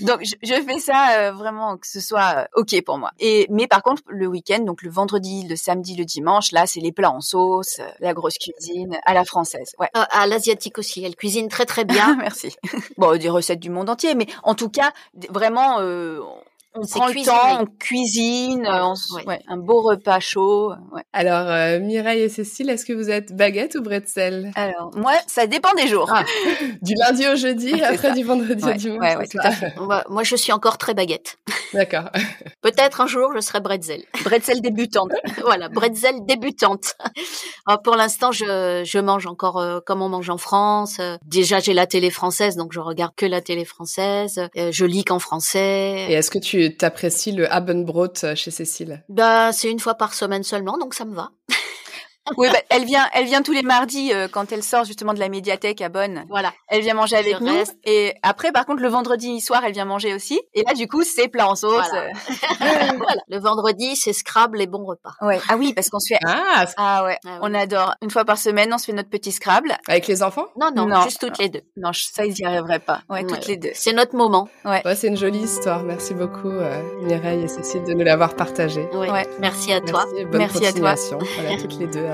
[0.00, 3.10] Donc je, je fais ça euh, vraiment que ce soit euh, ok pour moi.
[3.18, 6.80] Et mais par contre le week-end, donc le vendredi, le samedi, le dimanche, là c'est
[6.80, 9.74] les plats en sauce sauce, la grosse cuisine, à la française.
[9.78, 9.88] Ouais.
[9.96, 12.16] Euh, à l'asiatique aussi, elle cuisine très très bien.
[12.16, 12.54] Merci.
[12.96, 14.92] Bon, des recettes du monde entier, mais en tout cas,
[15.30, 16.20] vraiment, euh,
[16.74, 20.72] on prend le temps, on cuisine, un beau repas chaud.
[21.12, 24.50] Alors, euh, Mireille et Cécile, est-ce que vous êtes baguette ou bretzel?
[24.56, 26.10] Alors, moi, ça dépend des jours.
[26.12, 26.24] Ah,
[26.82, 29.28] du lundi au jeudi, après du vendredi au dimanche.
[29.30, 29.74] tout à fait.
[29.78, 31.38] moi, je suis encore très baguette.
[31.72, 32.10] D'accord.
[32.62, 34.02] Peut-être un jour, je serai bretzel.
[34.24, 35.10] Bretzel débutante.
[35.42, 36.94] voilà, bretzel débutante.
[37.84, 41.00] pour l'instant, je, je mange encore euh, comme on mange en France.
[41.26, 44.48] déjà, j'ai la télé française, donc je regarde que la télé française.
[44.56, 46.06] Euh, je lis qu'en français.
[46.08, 49.02] Et est-ce que tu t'apprécies le Abendbrot chez Cécile?
[49.08, 51.30] Bah, c'est une fois par semaine seulement, donc ça me va.
[52.36, 55.18] Oui, bah, elle vient, elle vient tous les mardis euh, quand elle sort justement de
[55.18, 56.24] la médiathèque à Bonn.
[56.30, 56.52] Voilà.
[56.68, 57.54] Elle vient manger avec nous.
[57.84, 60.40] Et après, par contre, le vendredi soir, elle vient manger aussi.
[60.54, 61.86] Et là, du coup, c'est plat en sauce.
[61.90, 62.92] Voilà.
[62.96, 63.22] voilà.
[63.28, 65.14] Le vendredi, c'est Scrabble et bon repas.
[65.20, 65.38] Ouais.
[65.48, 66.20] Ah oui, parce qu'on se fait.
[66.24, 66.64] Ah.
[66.76, 67.18] Ah ouais.
[67.26, 67.94] Ah on adore.
[68.00, 69.76] Une fois par semaine, on se fait notre petit Scrabble.
[69.86, 70.46] Avec les enfants?
[70.58, 71.62] Non, non, juste toutes les deux.
[71.76, 73.02] Non, ça, ils y arriveraient pas.
[73.10, 73.70] Ouais, toutes les deux.
[73.74, 74.48] C'est notre moment.
[74.64, 74.82] Ouais.
[74.84, 75.82] ouais c'est une jolie histoire.
[75.82, 78.88] Merci beaucoup, euh, Mireille et Cécile, de nous l'avoir partagé.
[78.94, 79.26] Ouais.
[79.40, 80.04] Merci à toi.
[80.06, 80.94] Merci, bonne Merci à toi.
[81.36, 82.13] Voilà, toutes les deux